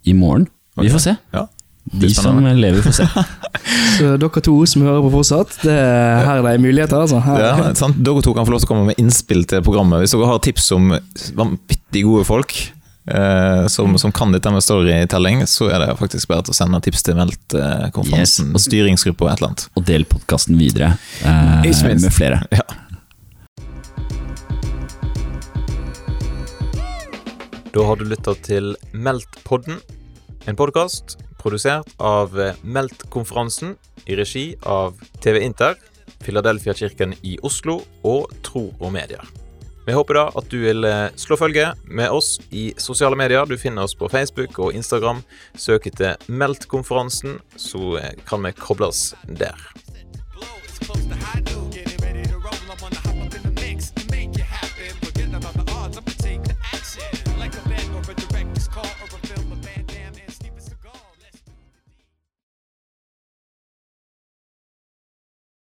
i 0.09 0.15
morgen. 0.17 0.49
Vi 0.79 0.91
får 0.93 1.03
se. 1.09 1.17
Ja. 1.35 1.47
De 1.89 2.11
som 2.13 2.37
lever, 2.45 2.83
får 2.85 2.99
se. 3.01 3.07
Så 3.99 4.15
dere 4.21 4.43
to 4.45 4.55
som 4.69 4.85
hører 4.85 5.01
på 5.07 5.11
fortsatt, 5.17 5.55
det 5.65 5.75
er 5.75 6.25
her 6.27 6.43
det 6.45 6.53
er 6.55 6.61
muligheter. 6.63 7.01
Altså. 7.01 7.21
Her. 7.25 7.41
Ja, 7.43 7.71
sant? 7.79 7.99
Dere 8.05 8.23
to 8.25 8.35
kan 8.37 8.47
få 8.47 8.53
lov 8.55 8.63
til 8.63 8.69
å 8.69 8.73
komme 8.75 8.91
med 8.91 9.01
innspill 9.01 9.47
til 9.49 9.63
programmet. 9.65 10.05
Hvis 10.05 10.15
dere 10.15 10.29
har 10.29 10.43
tips 10.45 10.69
om 10.77 10.91
vanvittig 11.39 12.05
gode 12.07 12.27
folk 12.29 12.55
eh, 13.09 13.65
som, 13.73 13.97
som 14.01 14.13
kan 14.15 14.35
dette 14.37 14.53
med 14.53 14.65
storytelling, 14.65 15.43
så 15.51 15.71
er 15.73 15.83
det 15.87 15.95
faktisk 16.01 16.31
bare 16.31 16.53
å 16.53 16.57
sende 16.57 16.81
tips 16.85 17.07
til 17.09 17.19
Meldt-konferansen 17.19 18.51
Yes. 18.53 18.55
og 18.55 18.65
styringsgruppa 18.69 19.25
og 19.27 19.33
et 19.33 19.41
eller 19.41 19.51
annet. 19.55 19.67
Og 19.81 19.89
del 19.89 20.07
podkasten 20.13 20.61
videre 20.61 20.93
eh, 21.25 21.65
med 21.65 22.13
flere. 22.15 22.45
Ja. 22.55 22.67
Da 27.73 27.85
har 27.85 27.97
du 27.97 28.07
lytta 28.09 28.33
til 28.47 28.73
Meldt-podden, 28.97 29.77
en 30.49 30.57
podkast 30.57 31.19
produsert 31.37 31.91
av 32.01 32.33
Meldt-konferansen 32.65 33.75
i 34.09 34.17
regi 34.17 34.47
av 34.65 34.97
TV 35.21 35.43
Inter, 35.45 35.77
Filadelfia-kirken 36.25 37.13
i 37.29 37.37
Oslo 37.45 37.83
og 38.09 38.33
Tro 38.47 38.71
og 38.81 38.95
Medier. 38.95 39.21
Vi 39.85 39.97
håper 39.97 40.17
da 40.17 40.25
at 40.37 40.49
du 40.53 40.59
vil 40.61 40.85
eh, 40.85 41.13
slå 41.17 41.37
følge 41.41 41.71
med 41.85 42.13
oss 42.13 42.35
i 42.53 42.71
sosiale 42.81 43.17
medier. 43.17 43.45
Du 43.49 43.57
finner 43.57 43.85
oss 43.85 43.97
på 43.97 44.09
Facebook 44.13 44.59
og 44.61 44.77
Instagram. 44.77 45.23
Søk 45.57 45.89
etter 45.89 46.17
Meldt-konferansen, 46.29 47.39
så 47.57 47.97
eh, 48.01 48.13
kan 48.29 48.45
vi 48.45 48.53
kobles 48.57 49.15
der. 49.29 49.57